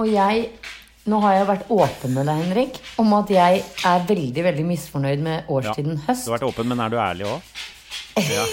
[0.00, 0.46] Og jeg
[1.08, 5.22] nå har jeg vært åpen med deg, Henrik, om at jeg er veldig veldig misfornøyd
[5.24, 5.72] med Ja.
[5.72, 6.26] høst.
[6.26, 7.40] Du har vært åpen, men er du ærlig òg?
[8.20, 8.44] Ja,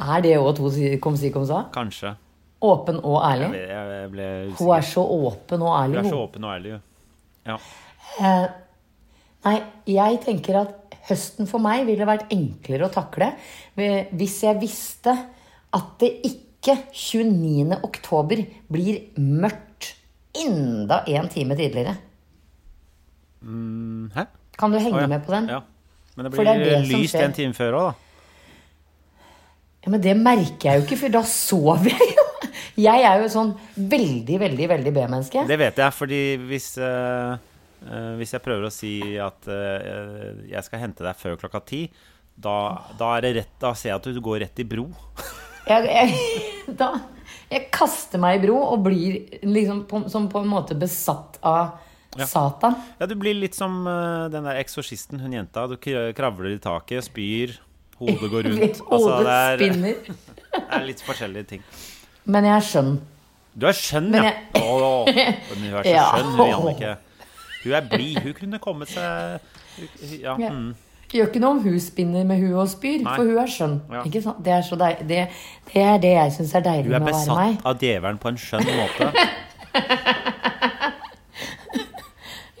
[0.00, 0.70] Er det òg to
[1.02, 1.64] kom si kom sa?
[1.74, 2.14] kanskje.
[2.60, 3.48] Åpen og Jeg, ærlig?
[3.50, 4.26] ble- jeg ble
[4.58, 6.80] Hun er så åpen og ærlig, Hun er så åpen og ærlig, jo.
[7.46, 7.56] Ja.
[8.20, 8.48] Eh,
[9.44, 13.32] nei, jeg tenker at høsten for meg ville vært enklere å takle
[13.76, 15.14] hvis jeg visste
[15.72, 17.78] at det ikke 29.
[17.82, 19.94] oktober blir mørkt
[20.36, 21.96] enda en time tidligere.
[23.40, 24.26] Hæ?
[24.58, 25.08] Kan du henge oh, ja.
[25.08, 25.48] med på den?
[25.48, 25.62] Ja.
[26.16, 28.09] Men det blir det det lyst en time før òg, da.
[29.80, 32.26] Ja, Men det merker jeg jo ikke, for da sover jeg jo.
[32.80, 35.44] Jeg er jo sånn veldig, veldig, veldig B-menneske.
[35.48, 40.64] Det vet jeg, fordi hvis uh, uh, Hvis jeg prøver å si at uh, jeg
[40.66, 41.84] skal hente deg før klokka ti,
[42.40, 42.56] da,
[42.96, 44.86] da det rett Da ser jeg at du går rett i bro.
[45.68, 46.94] Jeg, jeg, da,
[47.50, 51.76] jeg kaster meg i bro og blir liksom på, som på en måte besatt av
[52.26, 52.74] Satan.
[52.98, 55.68] Ja, du blir litt som den der eksorsisten, hun jenta.
[55.70, 57.52] Du kravler i taket, spyr,
[58.00, 58.62] hodet går rundt.
[58.64, 59.94] Altså, Hodet det, er, spinner.
[60.56, 61.62] det er litt forskjellige ting.
[62.24, 62.92] Men jeg er skjønn.
[63.60, 64.30] Du er skjønn, Men ja.
[64.30, 66.04] jeg- Åh, men hun er så Ja.
[66.14, 66.96] skjønn, hun Jannicke.
[67.64, 68.18] Hun er blid.
[68.24, 69.40] Hun kunne kommet seg
[70.20, 70.36] Ja.
[70.38, 70.50] Ja.
[70.50, 70.74] Mm.
[71.10, 73.16] Gjør ikke noe om hun spinner med huet og spyr, Nei.
[73.16, 73.80] for hun er skjønn.
[73.90, 74.02] Ja.
[74.06, 74.44] Ikke sant?
[74.44, 75.28] Det, er så deil, det,
[75.72, 77.56] det er det jeg syns er deilig er med å være meg.
[77.56, 79.12] besatt av djevelen på en skjønn måte.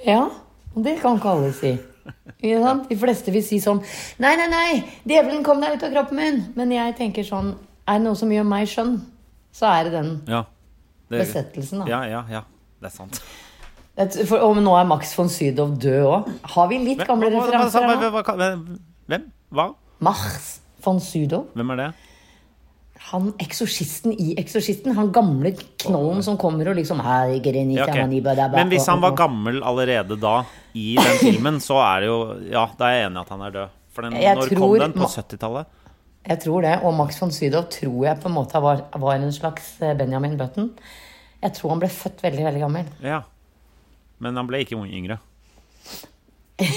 [0.06, 0.28] Ja,
[0.74, 1.74] det kan ikke alle si.
[2.40, 2.88] Sant?
[2.88, 3.82] De fleste vil si sånn
[4.22, 6.40] Nei, nei, nei, djevelen kom deg ut av kroppen min.
[6.56, 7.52] Men jeg tenker sånn
[7.86, 8.96] Er det noe som gjør meg skjønn,
[9.52, 10.44] så er det den Ja.
[11.10, 11.86] Det- besettelsen, da.
[11.90, 12.42] Ja, ja, ja.
[12.80, 13.20] Det er sant.
[14.26, 16.28] For, og nå er Max von Sydow død òg.
[16.54, 18.78] Har vi litt gamle referanser her nå?
[19.10, 19.24] Hvem?
[19.52, 19.66] Hva?
[20.00, 21.48] Max von Sydow.
[21.54, 21.88] Hvem er det?
[23.00, 24.92] Han eksorsisten i Eksorsisten.
[24.94, 28.06] Han gamle knollen som kommer og liksom Ja, okay.
[28.52, 30.44] Men hvis han var gammel allerede da,
[30.76, 32.18] i den filmen, så er det jo
[32.52, 33.76] Ja, da er jeg enig i at han er død.
[33.90, 34.92] For den, Jeg når tror kom den?
[34.92, 35.66] På 70-tallet?
[36.28, 36.74] Jeg tror det.
[36.84, 40.36] Og Max von Sydow tror jeg på en måte var, var en slags eh, Benjamin
[40.38, 40.70] Button.
[41.40, 42.90] Jeg tror han ble født veldig, veldig gammel.
[43.02, 43.22] Ja.
[44.20, 45.18] Men han ble ikke yngre.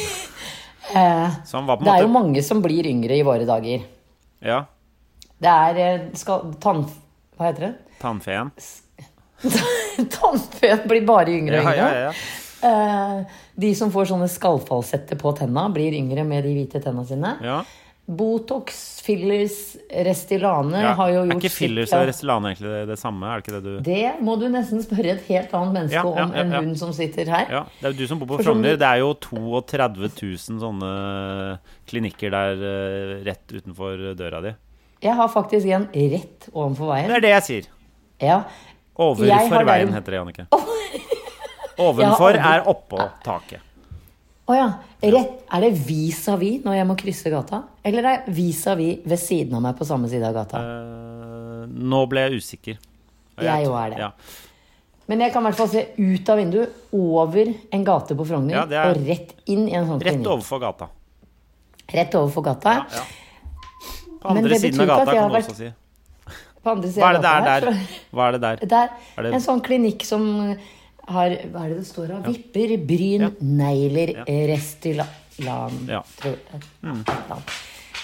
[0.94, 3.84] På Det er jo mange som blir yngre i våre dager.
[4.44, 4.64] Ja.
[5.44, 6.86] Det er eh, skal, tann...
[7.38, 7.74] Hva heter det?
[8.02, 8.52] Tannfeen.
[10.16, 11.78] Tannfeen blir bare yngre og yngre.
[11.78, 12.12] ja, ja.
[12.64, 13.24] ja.
[13.60, 17.38] De som får sånne skallfallsetter på tenna, blir yngre med de hvite tenna sine.
[17.44, 17.64] ja.
[18.06, 20.90] Botox, fillers, Restylane ja.
[20.98, 23.30] har jo gjort Er ikke fillers og Restylane egentlig det, det samme?
[23.30, 26.18] Er det ikke det du Det må du nesten spørre et helt annet menneske Ja,
[26.20, 27.48] ja, om enn hun som sitter her.
[27.48, 28.76] Ja, det er jo du som bor på Frogner.
[28.76, 30.92] Det er jo 32 000 sånne
[31.88, 34.54] klinikker der eh, rett utenfor døra di.
[35.04, 37.70] Jeg har faktisk en rett overfor Det er det jeg sier.
[38.24, 38.39] Ja.
[38.96, 40.48] Overfor veien, heter det, Jannicke.
[41.84, 43.62] Ovenfor er oppå taket.
[44.44, 44.68] Å ja.
[45.04, 45.44] Rett.
[45.56, 47.62] Er det vis-à-vis når jeg må krysse gata?
[47.84, 50.60] Eller er vis-à-vis ved siden av meg på samme side av gata?
[50.63, 52.82] Uh, nå ble jeg usikker.
[53.44, 54.02] Jeg jo er det.
[54.04, 54.12] Ja.
[55.10, 58.56] Men jeg kan i hvert fall se ut av vinduet, over en gate på Frogner,
[58.56, 60.88] Ja, er- og rett inn i en sånn Rett overfor gata.
[61.92, 62.78] Rett overfor gata.
[62.80, 63.23] Ja, ja.
[64.24, 65.50] På andre siden av gata kan du vært...
[65.52, 65.72] også si.
[66.64, 67.42] På Hva er det der?
[67.44, 67.80] der?
[68.16, 68.62] Hva er det der?
[68.64, 70.28] Det er, det- en sånn klinikk som
[71.12, 72.28] har Hva er det det står av?
[72.30, 73.30] Vipper, bryn, Ja.
[73.42, 74.24] negler, Ja.
[74.54, 76.04] Restylane Ja.
[76.84, 77.52] annet.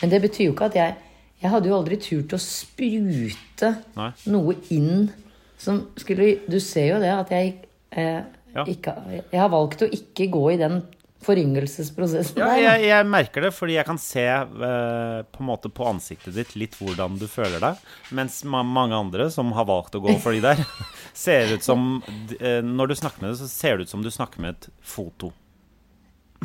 [0.01, 0.95] Men det betyr jo ikke at jeg
[1.41, 4.11] Jeg hadde jo aldri turt å sprute Nei.
[4.27, 5.09] noe inn
[5.57, 7.53] som skulle Du ser jo det at jeg
[7.91, 8.21] eh,
[8.55, 8.65] Ja.
[8.65, 8.93] ikke
[9.31, 10.81] Jeg har valgt å ikke gå i den
[11.25, 12.61] foryngelsesprosessen Ja, der.
[12.63, 17.17] jeg, jeg merker det, fordi jeg kan se eh, på på ansiktet ditt litt hvordan
[17.19, 17.81] du føler deg.
[18.15, 20.61] Mens ma mange andre som har valgt å gå for de der,
[21.13, 22.01] ser ut som
[22.39, 24.69] eh, Når du snakker med det, så ser det ut som du snakker med et
[24.81, 25.33] foto.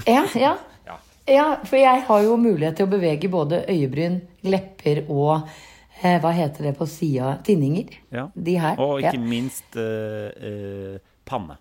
[0.06, 0.56] Ja, ja.
[0.86, 0.98] Ja.
[1.30, 5.46] Ja, for jeg har jo mulighet til å bevege både øyebryn, lepper og
[6.02, 7.36] eh, Hva heter det på sida?
[7.46, 7.94] Tinninger.
[8.12, 8.26] Ja.
[8.34, 8.80] De her.
[8.82, 11.56] Og ikke minst eh, eh, panne.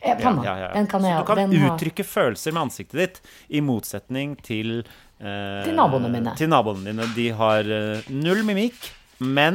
[0.00, 0.44] Eh, Panna.
[0.44, 0.72] Ja, ja, ja.
[0.74, 4.78] Den kan Så du kan den har- uttrykke følelser med ansiktet ditt, i motsetning til
[5.20, 6.34] eh, Til naboene mine.
[6.36, 7.06] Til naboene dine.
[7.16, 8.76] De har eh, null mimikk,
[9.20, 9.54] men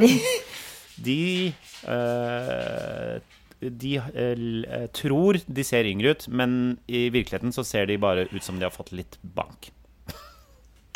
[1.06, 1.52] de
[1.86, 3.20] eh,
[3.62, 4.32] De eh,
[4.66, 8.58] eh, tror de ser yngre ut, men i virkeligheten så ser de bare ut som
[8.58, 9.70] de har fått litt bank.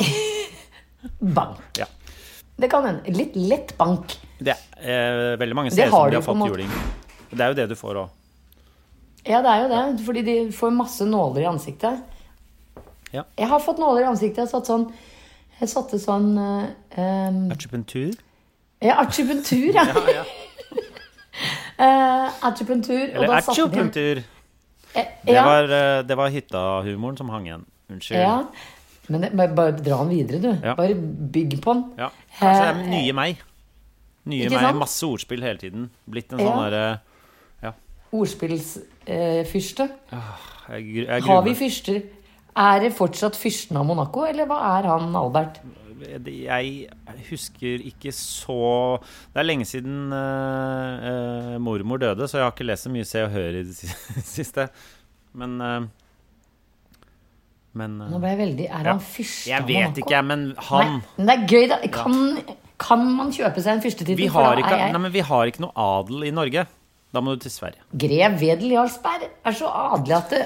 [1.20, 1.78] Bank.
[1.78, 1.86] Ja.
[2.56, 3.12] Det kan hende.
[3.12, 4.16] Litt lett bank.
[4.38, 6.70] Det, eh, veldig mange ser ut som de har fått juling.
[7.30, 8.10] Det er jo det du får òg.
[9.26, 10.04] Ja, det er jo det.
[10.06, 12.02] Fordi de får masse nåler i ansiktet.
[13.12, 13.22] Ja.
[13.38, 14.38] Jeg har fått nåler i ansiktet.
[14.44, 14.92] Jeg satt sånn
[15.60, 18.12] Jeg satte sånn eh, em, Acupunktur?
[18.84, 19.84] Ja, archipentur, ja.
[19.88, 20.24] Ja, ja.
[21.80, 23.08] Uh, Acupunktur.
[23.14, 24.14] Eller archipentur.
[24.20, 24.24] de.
[25.00, 27.64] Eh, Det ja, var, eh, det var hytta-humoren som hang igjen.
[27.90, 28.20] Unnskyld.
[28.20, 28.42] ja.
[29.08, 30.48] Men det, bare, bare dra den videre, du.
[30.66, 30.74] Ja.
[30.74, 30.94] Bare
[31.32, 31.84] bygg på den.
[31.98, 32.08] Ja.
[32.40, 33.42] Kanskje det er Eh, nye meg.
[34.26, 35.90] Nye meg, masse ordspill hele tiden.
[36.10, 36.46] Blitt en Ja.
[36.50, 37.00] sånn derre
[39.06, 39.88] Ordspillsfyrste.
[40.68, 42.02] jeg, gru- jeg Har vi fyrster?
[42.56, 45.60] Er det fortsatt fyrsten av Monaco, eller hva er han Albert?
[45.96, 46.88] Jeg
[47.30, 48.56] husker ikke så
[49.32, 53.04] Det er lenge siden uh, uh, mormor døde, så jeg har ikke lest så mye
[53.08, 53.76] Se og Hør i det
[54.36, 54.68] siste.
[55.36, 55.86] Men uh,
[57.76, 58.92] Men eh, Nå ble jeg veldig Er Ja.
[58.94, 60.04] han fyrste Jeg av vet Monaco?
[60.04, 61.78] ikke, men han Nei, men det er gøy, da.
[61.92, 64.20] Kan, kan man kjøpe seg en fyrstetittel?
[64.20, 66.66] vi har, ikke, nei, vi har ikke noe adel i Norge.
[67.16, 67.80] Da må du til Sverige.
[67.96, 70.44] Grev Wedel Jarlsberg er så adelig at det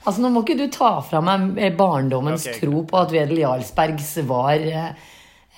[0.00, 2.60] Altså, Nå må ikke du ta fra meg eh, barndommens Ok, ok.
[2.64, 4.94] tro på at Wedel Jarlsbergs var eh,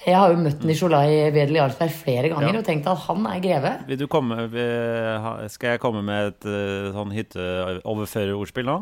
[0.02, 2.58] Jeg har jo møtt Nicolai Wedel Jarlsberg flere ganger Ja.
[2.58, 3.70] og tenkt at han er greve.
[3.86, 4.48] Vil du komme
[5.54, 8.80] Skal jeg komme med et eh, sånn hytteoverførerordspill nå?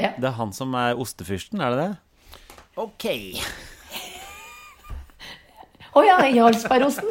[0.00, 0.12] Ja.
[0.16, 1.90] Det er han som er ostefyrsten, er det det?
[2.80, 3.04] Ok.
[5.92, 7.10] Å ja, Jarlsbergosten!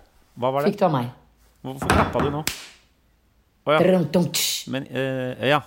[0.39, 0.71] Hva var det?
[0.71, 1.09] Fikk du av meg?
[1.65, 2.41] Hvorfor klappa du nå?
[3.67, 4.01] Å ja.
[4.73, 5.61] Men eh, ja.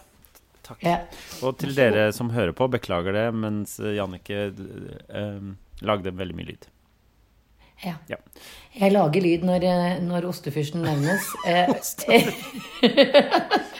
[0.64, 0.80] Takk.
[0.82, 0.96] Ja.
[1.44, 5.50] Og til dere som hører på, beklager det, mens Jannicke eh,
[5.84, 6.64] lagde veldig mye lyd.
[7.84, 7.96] Ja.
[8.08, 8.16] Ja.
[8.78, 11.28] Jeg lager lyd når, eh, når ostefyrsten nevnes.
[11.44, 12.30] Eh,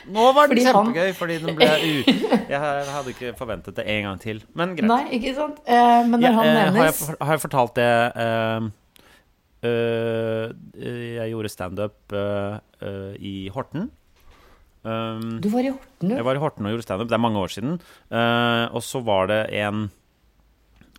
[0.14, 2.08] Nå var det Fordi han- kjempegøy, fordi den ble ut.
[2.50, 4.42] Jeg hadde ikke forventet det en gang til.
[4.52, 4.88] Men greit.
[4.90, 5.62] Nei, ikke sant?
[5.64, 8.66] Eh, men når Ja, han nevnes har, jeg, har jeg fortalt det eh, eh,
[9.64, 12.59] Jeg gjorde standup uh,
[13.18, 13.90] i Horten.
[14.85, 16.14] Um, Du var i Horten, du.
[16.14, 17.09] jeg var i Horten og gjorde standup.
[17.09, 17.79] Det er mange år siden.
[18.12, 19.87] Uh, og så var det en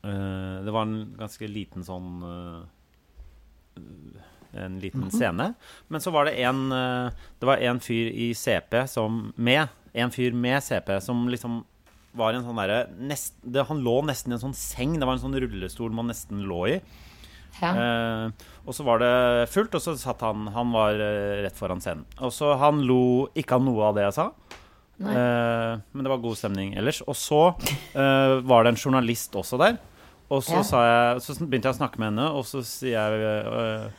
[0.02, 2.64] uh, Det var en ganske liten sånn eh,
[4.66, 5.52] En liten scene.
[5.92, 7.10] Men så var det en eh,
[7.42, 11.64] Det var en fyr i CP som Med En fyr med CP som liksom
[12.16, 14.94] var en sånn derre Han lå nesten i en sånn seng.
[14.96, 16.78] Det var en sånn rullestol man nesten lå i.
[17.62, 17.72] Ja.
[17.72, 19.12] Eh, og så var det
[19.54, 22.04] fullt, og så satt han Han var eh, rett foran scenen.
[22.20, 24.26] Og så han lo ikke av noe av det jeg sa.
[25.00, 27.02] Eh, men det var god stemning ellers.
[27.08, 27.42] Og så
[27.96, 29.78] eh, var det en journalist også der.
[30.30, 30.64] Og så, Ja.
[30.66, 33.90] sa jeg, så begynte jeg å snakke med henne, og så sier jeg eh,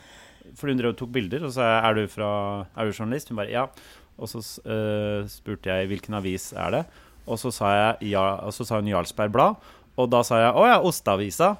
[0.57, 2.29] For hun drev og tok bilder, og så sa jeg er du, fra,
[2.75, 3.29] er du journalist?
[3.31, 3.67] Hun bare ja.
[4.17, 4.41] Og så
[5.29, 6.79] spurte jeg hvilken avis er det,
[7.29, 9.55] og så sa, jeg, ja, og så sa hun Jarlsberg Blad.
[9.99, 11.51] Og da sa jeg å ja, Osteavisa.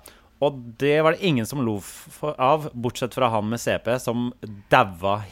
[0.41, 1.79] Og det var det ingen som lo
[2.37, 4.27] av, bortsett fra han med CP, som
[4.69, 5.23] daua.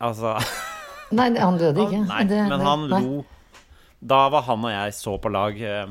[0.00, 0.34] Altså
[1.16, 2.02] Nei, han døde ikke.
[2.06, 3.00] Nei, Det- men han nei.
[3.02, 3.24] lo
[4.00, 5.56] Da var han og jeg så på lag.
[5.60, 5.86] eh,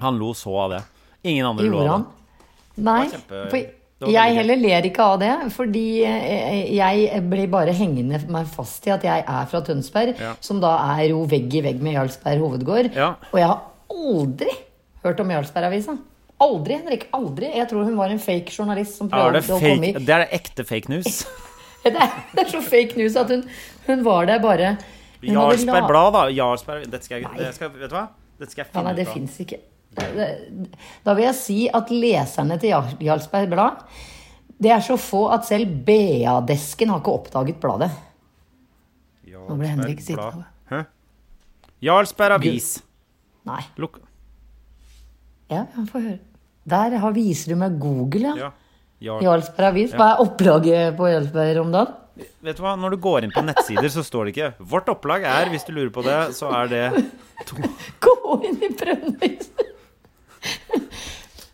[0.00, 0.82] Han lo så av det.
[1.24, 2.02] Ingen andre lo av han?
[2.76, 2.84] det.
[2.84, 3.04] Nei.
[3.08, 3.50] Det kjempe-
[3.98, 8.84] det jeg heller ler ikke av det, fordi eh, jeg blir bare hengende meg fast
[8.86, 10.34] i at jeg er fra Tønsberg, Ja.
[10.40, 12.90] som da er jo vegg i vegg med Jarlsberg hovedgård.
[12.94, 13.14] Ja.
[13.32, 14.50] Og jeg har aldri
[15.02, 15.96] hørt om Jarlsberg-avisa.
[16.44, 17.06] Aldri, Henrik.
[17.16, 17.48] Aldri.
[17.56, 20.28] Jeg tror hun var en fake journalist som prøvde å komme i det er det
[20.36, 21.22] ekte fake news.
[21.86, 23.46] det er, det er så fake news at hun,
[23.86, 24.74] hun var der bare
[25.24, 26.24] Jarlsberg la- Blad, da.
[26.36, 28.04] Jarlsberg, dette skal jeg, det skal, vet du hva?
[28.36, 29.62] Dette skal jeg Ja, finne nei, det fins ikke.
[31.06, 32.74] Da vil jeg si at leserne til
[33.06, 33.86] Jarlsberg Blad
[34.60, 37.88] Det er så få at selv BA-desken har ikke oppdaget bladet.
[39.26, 40.46] Nå ble Henrik Jarlsberg sittende.
[40.68, 40.82] Hæ?
[41.86, 42.68] Jarlsberg Avis.
[43.46, 43.62] Nei.
[43.80, 44.00] Lukk.
[45.52, 46.18] Ja, få får høre.
[46.66, 48.48] Der har, viser du meg Google, ja.
[48.48, 48.52] Ja.
[49.06, 49.22] Jarl.
[49.26, 49.92] Jarlsberg Avis.
[49.92, 51.94] Hva er opplaget på Jarlsberg om dagen?
[52.46, 55.26] Vet du hva, Når du går inn på nettsider, så står det ikke 'Vårt opplag
[55.28, 56.84] er', hvis du lurer på det, så er det
[58.06, 58.16] Gå
[58.48, 59.50] inn i Brønnøys!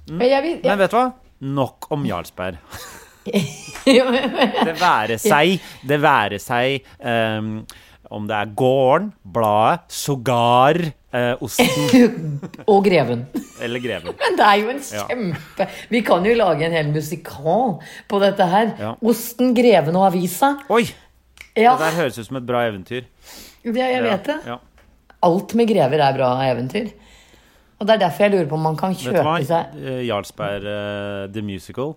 [0.07, 0.61] Men Mm.
[0.63, 1.13] Men vet du hva?
[1.41, 2.59] Nok om Jarlsberg.
[3.87, 7.61] Det være seg, det være seg ehm,
[8.13, 12.41] om det er gården, bladet, sågar eh, osten
[12.73, 13.23] og Greven.
[13.65, 14.13] eller greven.
[14.21, 15.05] Men det er jo en Ja.
[15.09, 18.75] kjempe Vi kan jo lage en hel musikal på dette her.
[18.79, 18.93] Ja.
[19.03, 20.55] Osten, Greven og avisa.
[20.69, 20.85] Oi!
[21.57, 23.05] Ja, Det der høres ut som et bra eventyr.
[23.65, 24.39] Ja, jeg vet det.
[24.49, 24.59] Ja.
[25.23, 26.89] Alt med grever er bra eventyr.
[27.79, 29.37] Og det er derfor jeg lurer på om man kan kjøpe Vet du hva?
[29.47, 31.93] seg Eh, Jarlsberg uh, The Musical.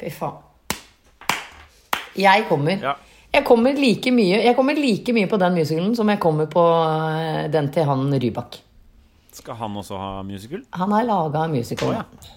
[0.00, 0.42] Fy faen.
[2.16, 2.80] Jeg kommer.
[2.80, 2.94] Ja.
[3.36, 6.62] Jeg kommer like mye Jeg kommer like mye på den musicalen som jeg kommer på
[6.62, 8.62] eh, den til han Rybak.
[9.36, 10.62] Skal han også ha musical?
[10.72, 11.92] Han har laga musical.
[11.92, 12.36] Oh, ja.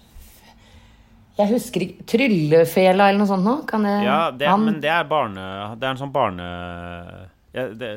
[1.40, 3.64] Jeg husker ikke Tryllefela eller noe sånt noe?
[3.68, 5.46] Kan jeg, Ja, det, han, men det er barne...
[5.80, 6.48] Det er en sånn barne...
[7.56, 7.94] Ja, det,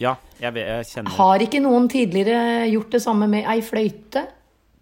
[0.00, 4.24] ja jeg, vet, jeg kjenner Har ikke noen tidligere gjort det samme med ei fløyte?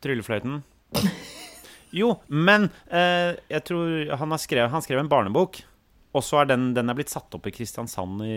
[0.04, 0.62] Tryllefløyten.
[1.88, 5.62] Jo, men eh, jeg tror han har skrevet, han skrev en barnebok.
[6.16, 8.36] Og så er den, den er blitt satt opp i Kristiansand i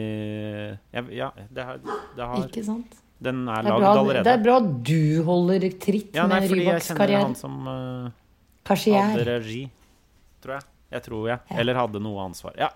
[0.92, 1.78] jeg, Ja, det har,
[2.18, 2.98] det har Ikke sant?
[3.22, 4.24] Den er er, lagd allerede.
[4.26, 7.22] det er bra du holder tritt ja, nei, med fordi jeg Rybaks kjenner karriere.
[7.30, 8.10] han som uh,
[8.66, 9.28] Kanskje hadde jeg.
[9.30, 9.62] regi,
[10.44, 10.66] tror jeg.
[10.92, 11.40] Jeg tror jeg.
[11.62, 12.54] Eller hadde noe ansvar.
[12.60, 12.68] Ja,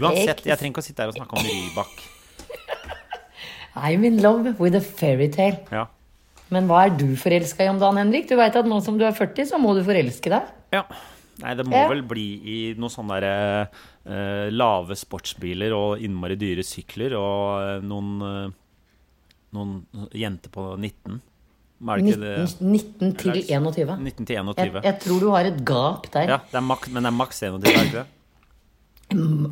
[0.00, 0.44] uansett.
[0.46, 2.00] Jeg trenger ikke å sitte her og snakke om Rybak.
[3.76, 5.60] I'm in love with a fairytale.
[5.70, 5.84] Ja.
[6.50, 8.26] Men hva er du forelska i om dagen, Henrik?
[8.30, 10.50] Du veit at nå som du er 40, så må du forelske deg.
[10.74, 10.84] ja.
[11.40, 11.86] Nei, det må Ja.
[11.88, 13.66] vel bli i noe sånn der, eh,
[14.50, 18.56] lave sportsbiler og innmari dyre sykler og eh, noen eh,
[19.50, 19.80] Noen
[20.14, 21.16] jenter på 19.
[21.90, 22.28] Er det ikke
[22.62, 23.86] 19, 19 til Eller- 21.
[23.88, 23.96] det?
[23.98, 24.82] 19 til Jeg, 21.
[24.84, 26.28] jeg tror du har et gap der.
[26.30, 28.06] Ja, det er mak, men det er maks 21, er det ikke det?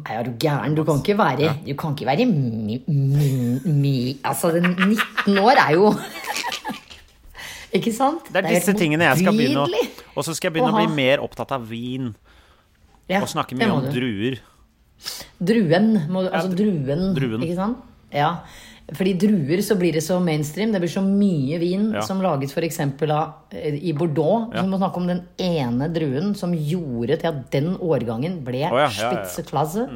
[0.06, 0.76] Er du gæren?
[0.78, 5.72] Du kan ikke være Du kan ikke være mi, mi, mi Altså, 19 år er
[5.74, 5.90] jo
[7.74, 8.30] Ikke sant?
[8.32, 9.82] Det er disse tingene jeg skal begynne å.
[10.14, 12.14] Og så skal jeg begynne å Å bli mer opptatt av vin.
[13.08, 13.90] Ja, Og snakke mye om du.
[13.94, 14.38] druer.
[15.40, 15.92] Druen.
[16.10, 17.42] Må, altså druen, druen.
[17.46, 17.78] Ikke sant?
[18.12, 18.32] Ja.
[18.96, 20.72] Fordi druer så blir det så mainstream.
[20.72, 22.00] Det blir så mye vin Ja.
[22.04, 22.78] som lages f.eks.
[22.80, 24.48] i Bordeaux.
[24.52, 24.60] Ja.
[24.60, 28.64] Så vi må snakke om den ene druen som gjorde til at den årgangen ble
[28.72, 29.86] oh, ja, spitzeklasse.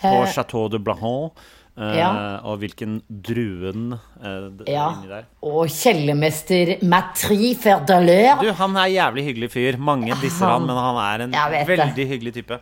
[0.00, 1.32] På Chateau de Blanc.
[1.76, 4.90] Eh, Uh, Og hvilken druen uh, Ja.
[4.94, 5.24] inni der.
[5.42, 8.40] Og kjellermester Matri Ferdaleur.
[8.42, 9.78] Du, han er jævlig hyggelig fyr.
[9.78, 11.32] Mange disser han, men han er en
[11.66, 12.08] veldig det.
[12.08, 12.60] hyggelig type.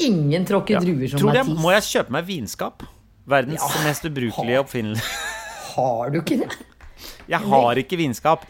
[0.00, 0.80] Ingen tråkker Ja.
[0.80, 2.82] druer som Tror jeg, må jeg kjøpe meg vinskap?
[3.28, 3.84] Verdens Ja.
[3.84, 5.04] mest ubrukelige oppfinnelse.
[5.74, 6.56] Har du ikke det?
[7.28, 8.44] Jeg har ikke vinskap.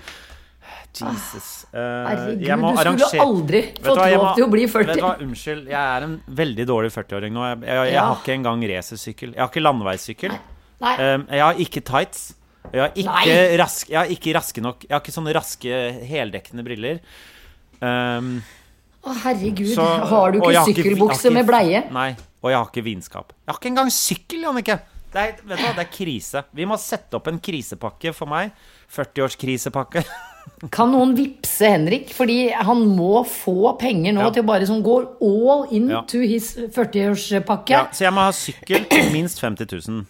[1.03, 1.67] Jesus.
[1.73, 4.87] Uh, Herregud, jeg må du skulle aldri fått hva, lov til å bli 40.
[4.87, 7.45] Vet du hva, Unnskyld, jeg er en veldig dårlig 40-åring nå.
[7.49, 8.05] Jeg, jeg, jeg Ja.
[8.11, 9.35] har ikke engang racersykkel.
[9.35, 10.37] Jeg har ikke landeveissykkel.
[10.85, 10.95] Nei.
[11.01, 12.25] Um, jeg har ikke tights.
[12.73, 16.65] Jeg har ikke, rask, jeg har ikke raske nok Jeg har ikke sånne raske, heldekkende
[16.65, 17.01] briller.
[17.81, 18.39] Um,
[19.05, 19.75] Å, herregud.
[19.75, 21.85] så- har du ikke sykkelbukse med bleie?
[21.93, 22.17] Nei.
[22.43, 23.33] Og jeg har ikke vinskap.
[23.45, 24.81] Jeg har ikke engang sykkel, Jannicke!
[25.15, 26.45] Det er, vet du hva, det er krise.
[26.53, 28.51] Vi må sette opp en krisepakke for meg.
[28.91, 30.03] 40-årskrisepakke.
[30.71, 32.09] Kan noen vippse Henrik?
[32.15, 34.31] Fordi han må få penger nå Ja.
[34.31, 36.03] til å bare sånn gå all in Ja.
[36.03, 37.71] to his 40-årspakke.
[37.71, 40.07] Ja, så jeg må ha sykkel til minst 50 000.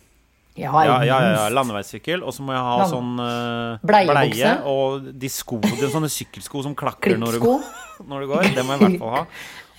[0.56, 1.48] Ja, Ja, ja, ja.
[1.50, 2.22] Landeveissykkel.
[2.22, 6.62] Og så må jeg ha Land- sånn uh, bleie og de sko, de sånne sykkelsko
[6.62, 7.60] som klakker når du,
[8.06, 8.42] når du går.
[8.54, 9.24] Det må jeg i hvert fall ha.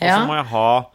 [0.02, 0.86] Og så må jeg ha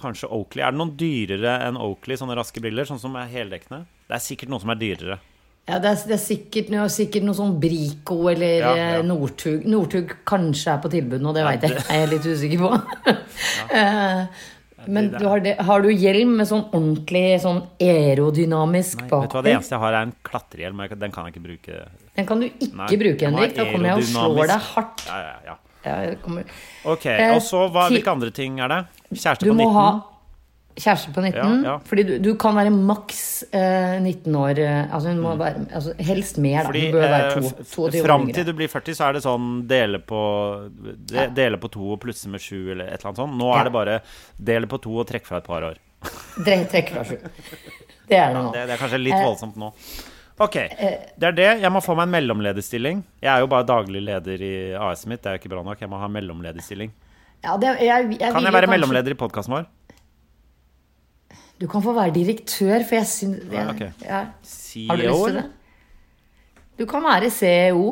[0.00, 0.62] kanskje Oakley.
[0.64, 2.84] Er det noen dyrere enn Oakley, sånne raske briller?
[2.88, 3.84] Sånn som er heldekkende?
[4.08, 5.18] Det er sikkert noen som er dyrere.
[5.68, 9.02] Ja, det er, det er sikkert, noe- sikkert noe sånn Brico eller Ja, eh, ja.
[9.06, 9.62] Northug.
[9.70, 11.76] Northug kanskje er på tilbud nå, det veit jeg.
[11.86, 12.72] Jeg er litt usikker på.
[13.72, 14.24] Eh,
[14.90, 19.42] Men du har, det, har du hjelm med sånn ordentlig sånn aerodynamisk Vet du hva,
[19.46, 20.82] Det eneste jeg har, er en klatrehjelm.
[20.98, 21.82] Den kan jeg ikke bruke.
[22.18, 23.54] Den kan du ikke Nei, bruke, Henrik.
[23.56, 25.04] Da kommer jeg og slår deg hardt.
[25.06, 25.58] Ja, ja, ja.
[26.86, 28.80] Ok, Eh, Og så, hvilke andre ting er det?
[29.14, 29.72] Kjæreste på 19?
[29.78, 29.86] ha
[30.76, 31.36] kjæreste på 19.
[31.36, 31.74] Ja, ja.
[31.88, 33.20] Fordi du, du kan være maks
[33.52, 36.68] eh, 19 år eh, Altså hun må være altså, Helst mer, da.
[36.68, 36.72] Mm.
[36.72, 39.12] Fordi Hun bør være eh, to, 22 år fram til du blir 40, så er
[39.18, 40.22] det sånn dele på,
[41.12, 43.36] de, dele på to og plusse med sju, eller et eller annet sånt.
[43.42, 43.60] Nå Ja.
[43.60, 43.98] er det bare
[44.52, 45.76] dele på to og trekke fra et par år.
[46.46, 47.18] Trekk fra sju.
[48.08, 48.48] Det er det nå.
[48.56, 49.68] Det, det er kanskje litt Eh, voldsomt nå.
[50.42, 51.48] Ok, det er det.
[51.62, 53.02] Jeg må få meg en mellomlederstilling.
[53.22, 55.20] Jeg er jo bare daglig leder i AS-et mitt.
[55.22, 55.78] Det er jo ikke bra nok.
[55.84, 56.90] Jeg må ha en mellomlederstilling.
[57.44, 59.64] Ja, Kan jeg være kanskje- mellomleder i podkasten vår?
[61.62, 63.90] Du kan få være direktør, for jeg syns Ja, okay.
[64.02, 64.22] ja.
[64.88, 65.44] Har du lyst til det?
[66.80, 67.84] Du kan være CEO.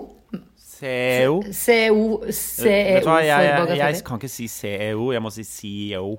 [0.58, 1.42] CEO.
[1.52, 6.16] CEO, CEO for jeg, jeg kan ikke si CEO, jeg må si CEO.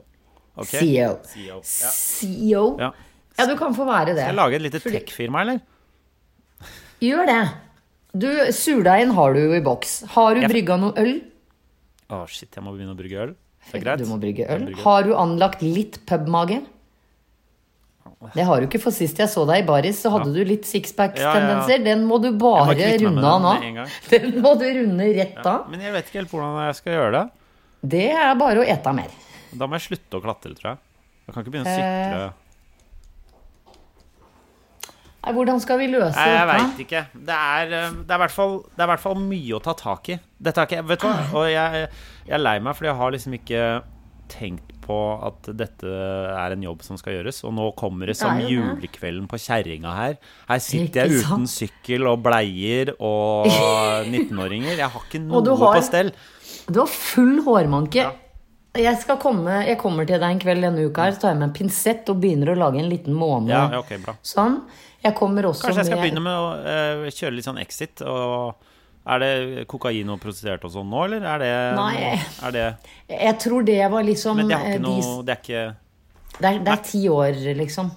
[0.64, 1.16] CEO.
[1.26, 1.58] CEO.
[1.58, 1.92] Ja.
[1.92, 2.66] CEO.
[2.80, 2.90] Ja.
[3.40, 4.16] Ja, du kan få være det.
[4.22, 5.60] Skal jeg lage et lite tech-firma, eller?
[7.02, 7.42] Gjør det.
[8.22, 10.04] Du, Surdeigen har du jo i boks.
[10.14, 11.16] Har du Jeg- brygga noe øl?
[12.12, 13.34] Å, shit, jeg må begynne å brygge øl.
[13.72, 14.00] Det er greit.
[14.04, 14.74] Du må brygge øl.
[14.84, 16.62] Har du anlagt litt pubmage?
[18.36, 20.68] Det har du ikke, for sist jeg så deg i baris, så hadde du litt
[20.70, 21.82] sixpacks-tendenser.
[21.82, 23.54] Den må du bare runde av nå.
[24.12, 25.66] Den må du runde rett av.
[25.72, 27.24] Men jeg vet ikke helt hvordan jeg skal gjøre det.
[27.96, 29.18] Det er bare å ete mer.
[29.58, 30.82] Da må jeg slutte å klatre, tror jeg.
[31.26, 32.30] Jeg kan ikke begynne å Eh, sykle.
[35.22, 37.02] Nei, hvordan skal vi løse Nei, jeg veit ikke.
[37.14, 39.62] Det er, eh, det, er i hvert fall, det er i hvert fall mye å
[39.62, 40.18] ta tak i.
[40.42, 41.18] Dette er ikke, vet du hva?
[41.38, 41.90] Og jeg,
[42.26, 43.66] jeg er lei meg, fordi jeg har liksom ikke
[44.34, 47.44] tenkt på at dette er en jobb som skal gjøres.
[47.48, 50.18] Og nå kommer det som Det julekvelden på kjerringa her.
[50.50, 53.48] Her sitter jeg uten sykkel og bleier og
[54.14, 54.76] 19-åringer.
[54.78, 56.12] Jeg har ikke noe har- på stell.
[56.72, 58.10] Du har full hårmanke.
[58.78, 61.40] Jeg, skal komme, jeg kommer til deg en kveld denne uka her, så tar jeg
[61.42, 63.52] med en pinsett og begynner å lage en liten måne.
[63.52, 64.00] Ja, okay.
[64.24, 64.62] Sånn.
[65.02, 68.04] Jeg kommer også Kanskje jeg skal med begynne med å uh, kjøre litt sånn exit.
[68.06, 68.71] Og
[69.08, 72.22] er det kokain og prostituerte og sånn nå, eller er det Nei.
[72.46, 72.66] Er det,
[73.10, 75.64] Jeg tror det var liksom men det, er eh, ikke de- noe, det er ikke
[76.42, 77.90] det, er, det er ti år, liksom.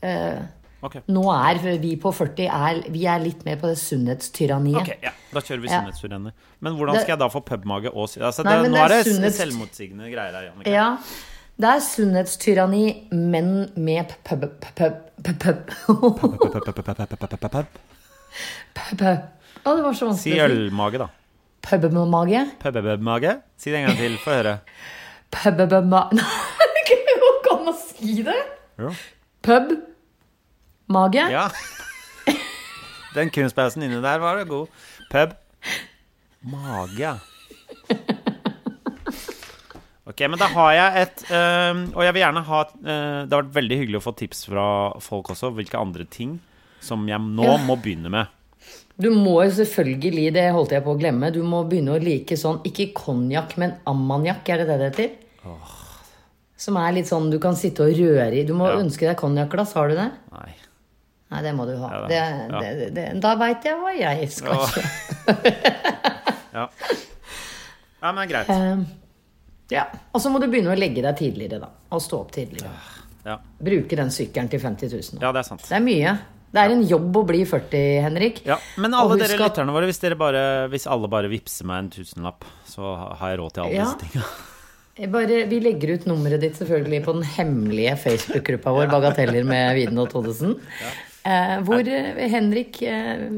[0.00, 0.38] Uh,
[0.86, 1.02] okay.
[1.12, 4.80] nå er vi på 40 er, Vi er litt mer på det sunnhetstyranniet.
[4.80, 5.10] Ok, ja.
[5.32, 5.80] Da kjører vi Ja.
[5.80, 6.32] sunnhetsurrenner.
[6.60, 8.94] Men hvordan skal jeg da få pubmage og altså, Nei, det, Nå det er er
[9.04, 10.70] det sunnhets- selvmotsigende greier her, Jannicke.
[10.70, 10.96] Ja.
[11.60, 14.46] Det er sunnhetstyranni, men med pub...
[14.76, 14.96] pub...
[15.24, 15.34] pub...
[15.40, 16.20] pub...
[18.96, 19.39] pub...
[19.64, 20.40] Å, det var så vanskelig si.
[20.44, 21.08] ølmage, da.
[21.66, 22.44] Pubbemage.
[22.62, 23.34] Pubbemage.
[23.60, 24.54] Si det en gang til, få høre.
[25.34, 28.38] Pubmage Nei, det går ikke an å si det!
[28.80, 28.92] Jo.
[29.46, 29.74] Pub.
[30.90, 31.22] Mage.
[31.32, 31.46] Ja.
[33.14, 34.68] Den kunstpausen inni der var det god.
[35.12, 35.36] Pub.
[36.50, 37.12] Mage.
[40.10, 43.42] Ok, men da har jeg et øh, Og jeg vil gjerne ha øh, Det har
[43.44, 44.64] vært veldig hyggelig å få tips fra
[45.04, 45.52] folk også.
[45.54, 46.38] Hvilke andre ting
[46.82, 47.58] som jeg nå Ja.
[47.68, 48.30] må begynne med.
[49.00, 52.36] Du må jo selvfølgelig, det holdt jeg på å glemme, du må begynne å like
[52.36, 55.10] sånn, ikke konjakk, men ammoniakk, er det det det heter?
[56.60, 58.44] Som er litt sånn du kan sitte og røre i.
[58.44, 58.76] Du må Ja.
[58.82, 60.10] ønske deg konjakkglass, har du det?
[60.34, 60.50] Nei.
[61.30, 61.88] Nei, det må du ha.
[61.94, 62.20] Ja, det.
[62.50, 62.60] Ja.
[62.60, 65.46] det, det, da veit jeg hva jeg skal kjøpe.
[66.50, 66.64] Ja.
[68.02, 68.48] ja, men greit.
[68.50, 68.80] Um,
[69.70, 69.84] ja.
[70.12, 71.68] Og så må du begynne å legge deg tidligere, da.
[71.94, 72.72] Og stå opp tidligere.
[73.24, 75.20] Ja, Bruke den sykkelen til 50 000.
[75.22, 75.62] ja det er sant.
[75.68, 76.14] Det er mye.
[76.50, 78.40] Det er en jobb å bli 40, Henrik.
[78.44, 81.90] Ja, Men alle dere at- lytterne våre, hvis, bare, hvis alle bare vippser meg en
[81.90, 83.84] tusenlapp, så har jeg råd til alle Ja.
[83.84, 84.24] disse tinga.
[85.12, 89.98] Bare, vi legger ut nummeret ditt selvfølgelig på den hemmelige Facebook-gruppa vår Bagateller med Viden
[89.98, 90.58] og Todesen,
[91.22, 93.28] Eh, hvor eh, Henrik eh,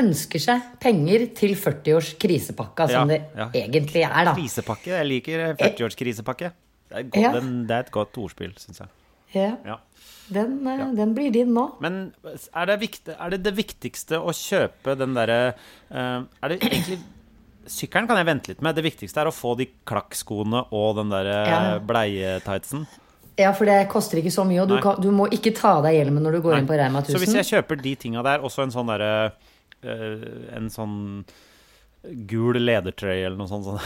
[0.00, 3.18] ønsker seg penger til 40-års krisepakka, som Ja,
[3.52, 4.32] det egentlig er, da.
[4.34, 4.86] Krisepakke.
[4.96, 6.52] Jeg liker 40-årskrisepakke.
[6.88, 7.32] Det, Ja.
[7.38, 8.88] det er et godt ordspill, syns jeg.
[9.34, 9.76] Ja, Ja.
[10.32, 10.88] Den, ja.
[10.96, 11.66] den blir din nå.
[11.84, 12.00] Men
[12.52, 15.38] er det, viktig, er det det viktigste å kjøpe den derre
[15.90, 16.98] eh, Er det egentlig
[17.68, 18.78] Sykkelen kan jeg vente litt med.
[18.78, 21.58] Det viktigste er å få de klakkskoene og den derre Ja.
[21.84, 22.86] bleietightsen.
[23.38, 25.84] Ja, for det koster ikke så mye, og du, kan, du må ikke ta av
[25.84, 26.62] deg hjelmen når du går Nei.
[26.62, 27.12] inn på Reima 1000.
[27.12, 29.10] Så hvis jeg kjøper de tinga der, også en sånn derre
[29.84, 30.24] eh,
[30.56, 30.96] En sånn
[32.30, 33.68] gul ledertrøye eller noe sånt.
[33.68, 33.84] sånn.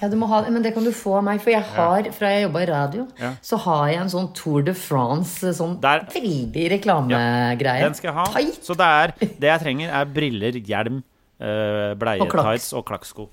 [0.00, 2.28] Ja, du må ha, men det kan du få av meg, for jeg har, fra
[2.30, 3.32] jeg jobba i radio, Ja.
[3.42, 7.80] så har jeg en sånn Tour de France, sånn Der- veldig reklamegreie.
[7.82, 8.26] Den skal jeg ha.
[8.26, 8.62] Tight.
[8.64, 11.02] Så det er det jeg trenger, er briller, hjelm,
[11.40, 11.98] klakks.
[11.98, 13.28] bleietights og klakksko.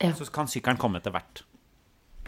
[0.00, 0.12] Ja.
[0.12, 1.42] Så kan sykkelen komme etter hvert.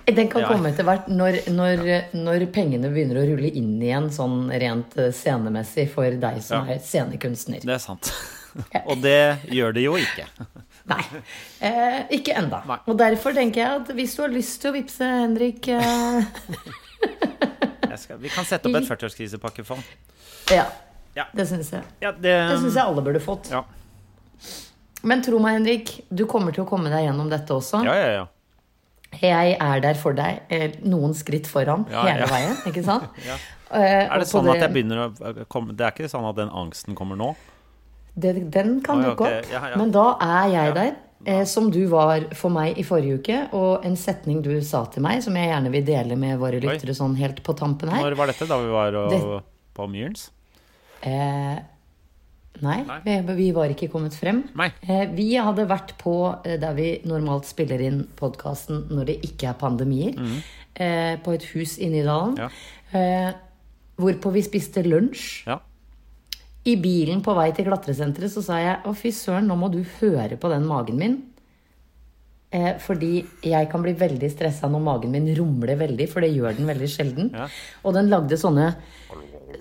[0.06, 0.48] Den kan Ja.
[0.48, 5.10] komme etter hvert når, når, når pengene begynner å rulle inn igjen, sånn rent eh,
[5.12, 6.74] scenemessig for deg som Ja.
[6.74, 7.60] er scenekunstner.
[7.60, 8.10] Det er sant.
[8.88, 10.24] Og det gjør det jo ikke.
[10.88, 11.02] Nei,
[11.60, 12.62] eh, ikke enda.
[12.68, 12.78] Nei.
[12.88, 16.22] Og derfor tenker jeg at hvis du har lyst til å vippse Henrik eh,
[17.98, 19.82] skal, vi kan sette opp et 40-årskrisepakefond.
[20.54, 20.66] Ja,
[21.18, 21.24] Ja.
[21.34, 21.82] det syns jeg.
[22.00, 22.22] Ja, det,
[22.52, 23.50] Det syns jeg alle burde fått.
[23.50, 23.64] Ja.
[25.02, 27.84] Men tro meg, Henrik, du kommer til å komme deg gjennom dette også.
[27.86, 28.26] ja, ja, ja.
[29.22, 32.28] Jeg er der for deg, eh, noen skritt foran Ja, hele ja.
[32.28, 33.06] veien, ikke sant?
[33.24, 33.38] Ja.
[33.72, 36.48] Eh, Er det sånn at jeg begynner å komme Det er ikke sånn at den
[36.52, 37.30] angsten kommer nå?
[38.18, 39.28] Det, den kan dukke ok.
[39.28, 39.52] opp.
[39.52, 39.76] Ja, ja.
[39.80, 40.96] Men da er jeg der,
[41.26, 43.38] eh, som du var for meg i forrige uke.
[43.56, 46.96] Og en setning du sa til meg, som jeg gjerne vil dele med våre lyttere
[46.96, 48.02] sånn helt på tampen her.
[48.04, 48.48] Når var dette?
[48.50, 49.42] Da vi var og, Det-
[49.78, 50.30] på Myrens?
[51.06, 51.58] Eh,
[52.60, 52.98] nei, Nei.
[53.04, 54.42] Vi, vi var ikke kommet frem.
[54.82, 56.14] Eh, vi hadde vært på
[56.44, 60.18] eh, der vi normalt spiller inn podkasten når det ikke er pandemier.
[60.74, 62.34] Eh, på et hus inne i Nydalen.
[62.34, 62.42] Mhm.
[62.42, 62.98] Ja.
[62.98, 63.32] Eh,
[63.98, 65.46] hvorpå vi spiste lunsj.
[65.46, 65.58] Ja.
[66.66, 69.80] I bilen på vei til klatresenteret så sa jeg å fy søren, nå må du
[70.00, 71.14] høre på den magen min.
[72.50, 76.56] Eh, fordi jeg kan bli veldig stressa når magen min rumler veldig, for det gjør
[76.56, 77.30] den veldig sjelden.
[77.36, 77.46] Ja.
[77.84, 78.66] Og den lagde sånne,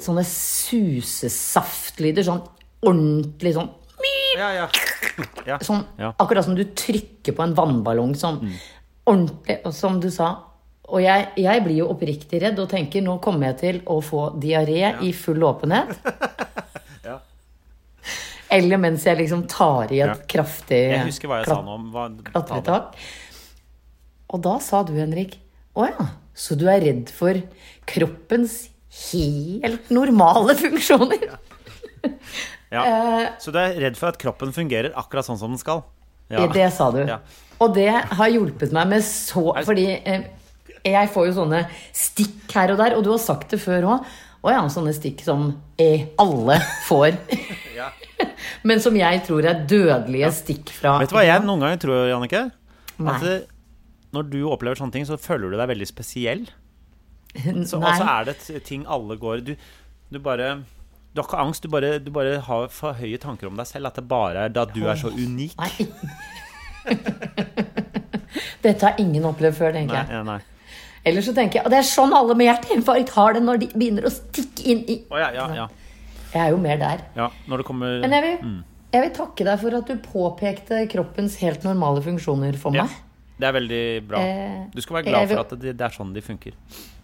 [0.03, 2.23] sånne susesaftlyder.
[2.27, 2.41] Sånn
[2.87, 3.69] ordentlig sånn
[4.37, 4.67] Ja, ja.
[5.47, 5.57] ja.
[5.65, 6.13] Sånn, Ja.
[6.21, 8.15] Akkurat som du trykker på en vannballong.
[8.15, 8.37] Sånn
[9.07, 10.27] ordentlig, og som du sa.
[10.87, 14.29] Og jeg, jeg blir jo oppriktig redd og tenker nå kommer jeg til å få
[14.39, 15.89] diaré i full åpenhet.
[18.53, 20.15] Eller mens jeg liksom tar i et Ja.
[20.29, 22.95] kraftig Jeg husker hva jeg sa nå om hva, klatretak.
[24.29, 25.37] Og da sa du, Henrik,
[25.75, 27.37] å ja, så du er redd for
[27.87, 28.69] kroppens
[29.11, 31.27] helt normale funksjoner?
[31.27, 31.37] Ja.
[32.71, 32.83] ja.
[33.43, 35.83] Så du er redd for at kroppen fungerer akkurat sånn som den skal?
[36.31, 36.47] Ja.
[36.51, 37.01] Det sa du.
[37.07, 37.19] Ja.
[37.63, 40.25] Og det har hjulpet meg med så Fordi eh,
[40.85, 41.63] jeg får jo sånne
[41.95, 44.09] stikk her og der, og du har sagt det før òg.
[44.45, 45.49] Å ja, sånne stikk som
[45.81, 47.17] eh, alle får.
[47.77, 47.91] Ja.
[48.67, 52.07] Men som jeg tror er dødelige stikk fra Vet du hva jeg noen ganger tror,
[52.11, 52.43] Jannicke?
[52.97, 53.13] Nei.
[53.13, 53.35] At det,
[54.15, 56.47] når du opplever sånne ting, så føler du deg veldig spesiell.
[57.69, 59.51] Så, og så er det ting alle går Du,
[60.09, 60.63] du bare
[61.13, 63.91] Du har ikke angst, du bare, du bare har for høye tanker om deg selv.
[63.91, 65.53] At det bare er da du er så unik.
[65.59, 65.87] Nei.
[68.63, 70.15] Dette har ingen opplevd før, tenker Nei, jeg.
[70.17, 70.39] ja, nei.
[71.07, 73.69] Eller så tenker jeg Og det er sånn alle med hjerteinfarkt har det når de
[73.75, 75.67] begynner å stikke inn i oh, ja, ja, ja.
[76.33, 77.05] Jeg er jo mer der.
[77.15, 77.29] ja.
[77.47, 78.53] Når det kommer Men jeg vil,
[78.93, 82.99] jeg vil takke deg for at du påpekte kroppens helt normale funksjoner for ja, meg.
[83.37, 84.21] Det er veldig bra.
[84.21, 86.55] Eh, Du skal være glad for at det, det er sånn de funker.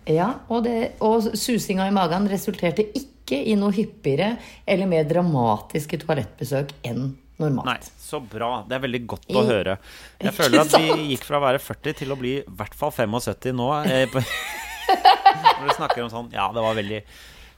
[0.10, 4.34] Ja, og, det, og susinga i magen resulterte ikke i noe hyppigere
[4.68, 7.66] eller mer dramatiske toalettbesøk enn normalt.
[7.70, 8.50] Nei, så bra.
[8.68, 9.78] Det er veldig godt å I- høre.
[10.22, 12.92] Jeg føler at vi gikk fra å være 40 til å bli i hvert fall
[12.92, 13.70] 75 nå.
[13.88, 14.20] Eh, på,
[15.62, 17.00] når du snakker om sånn Ja, det var veldig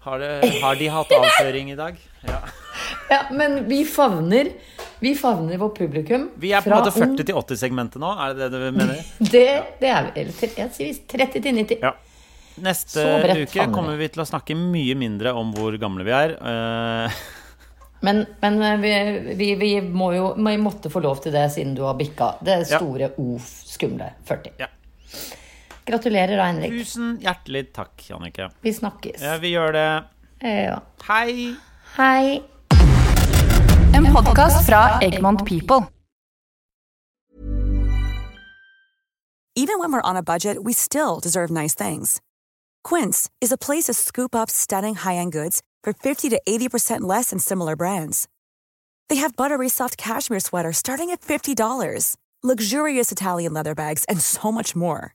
[0.06, 0.32] Har, det,
[0.62, 1.98] har de hatt avføring i dag?
[2.26, 2.40] Ja.
[3.10, 4.48] Ja, men vi favner,
[5.00, 6.24] vi favner vårt publikum.
[6.42, 9.02] Vi er på en måte 40 til 80-segmentet nå, er det det du mener?
[9.34, 9.44] Det,
[9.82, 10.24] det er vi.
[10.24, 11.86] Eller jeg sier 30 til 90.
[11.86, 11.92] Ja.
[12.66, 13.04] Neste
[13.44, 16.36] uke kommer vi til å snakke mye mindre om hvor gamle vi er.
[16.40, 17.24] Eh,
[18.06, 21.72] Men, men eh, vi, vi, vi må jo vi måtte få lov til det siden
[21.78, 22.78] du har bikka det Ja.
[22.78, 24.52] store O skumle 40.
[24.62, 24.68] Ja.
[25.86, 26.72] Gratulerer da, Henrik.
[26.72, 28.50] tusen hjertelig takk, Jannicke.
[28.62, 29.22] Vi snakkes.
[29.22, 30.04] Ja, vi gjør det.
[30.42, 30.80] Eh, ja.
[31.08, 31.56] Hei!
[31.98, 32.42] Hei.
[33.96, 35.86] En podkast fra Egmont People.
[39.58, 42.20] Even when we're on a budget, we still deserve nice things.
[42.84, 47.30] Quince is a place to scoop up stunning high-end goods for 50 to 80% less
[47.30, 48.28] than similar brands.
[49.08, 54.52] They have buttery soft cashmere sweaters starting at $50, luxurious Italian leather bags, and so
[54.52, 55.15] much more.